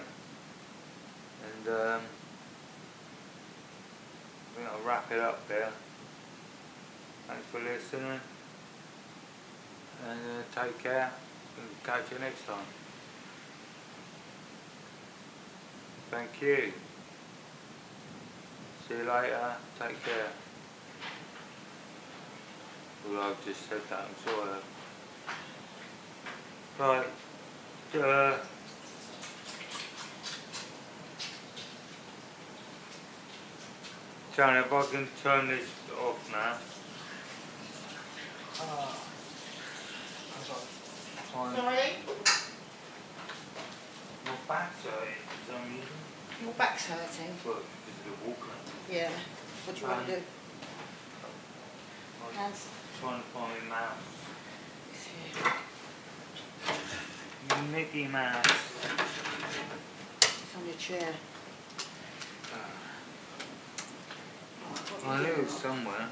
[1.46, 2.02] And um,
[4.44, 5.72] I think I'll wrap it up there.
[7.30, 8.20] Thanks for listening.
[10.10, 11.12] And uh, take care.
[11.58, 12.66] And catch you next time.
[16.10, 16.74] Thank you.
[18.88, 19.56] See you later.
[19.80, 20.32] Take care.
[23.10, 24.60] Well, I've just said that, I'm sorry.
[26.80, 27.08] Right.
[27.94, 28.38] Uh,
[34.36, 35.68] John, if I can turn this
[36.00, 36.58] off now
[40.44, 41.56] sorry.
[41.56, 41.90] Sorry.
[44.26, 45.22] Your back's hurting.
[45.22, 46.02] Is that unusual?
[46.44, 47.36] Your back's hurting.
[47.46, 48.60] Well, because of the walking.
[48.92, 49.10] Yeah.
[49.66, 50.22] What do you um, want to do?
[52.36, 52.68] Hands.
[53.00, 54.12] Trying to find my mouse.
[57.72, 58.46] Mickey Mouse.
[60.22, 61.14] It's on your chair.
[65.04, 66.08] Uh, I knew it somewhere.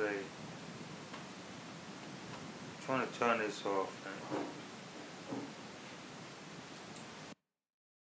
[0.00, 0.22] Honestly.
[2.86, 3.99] trying to turn this off.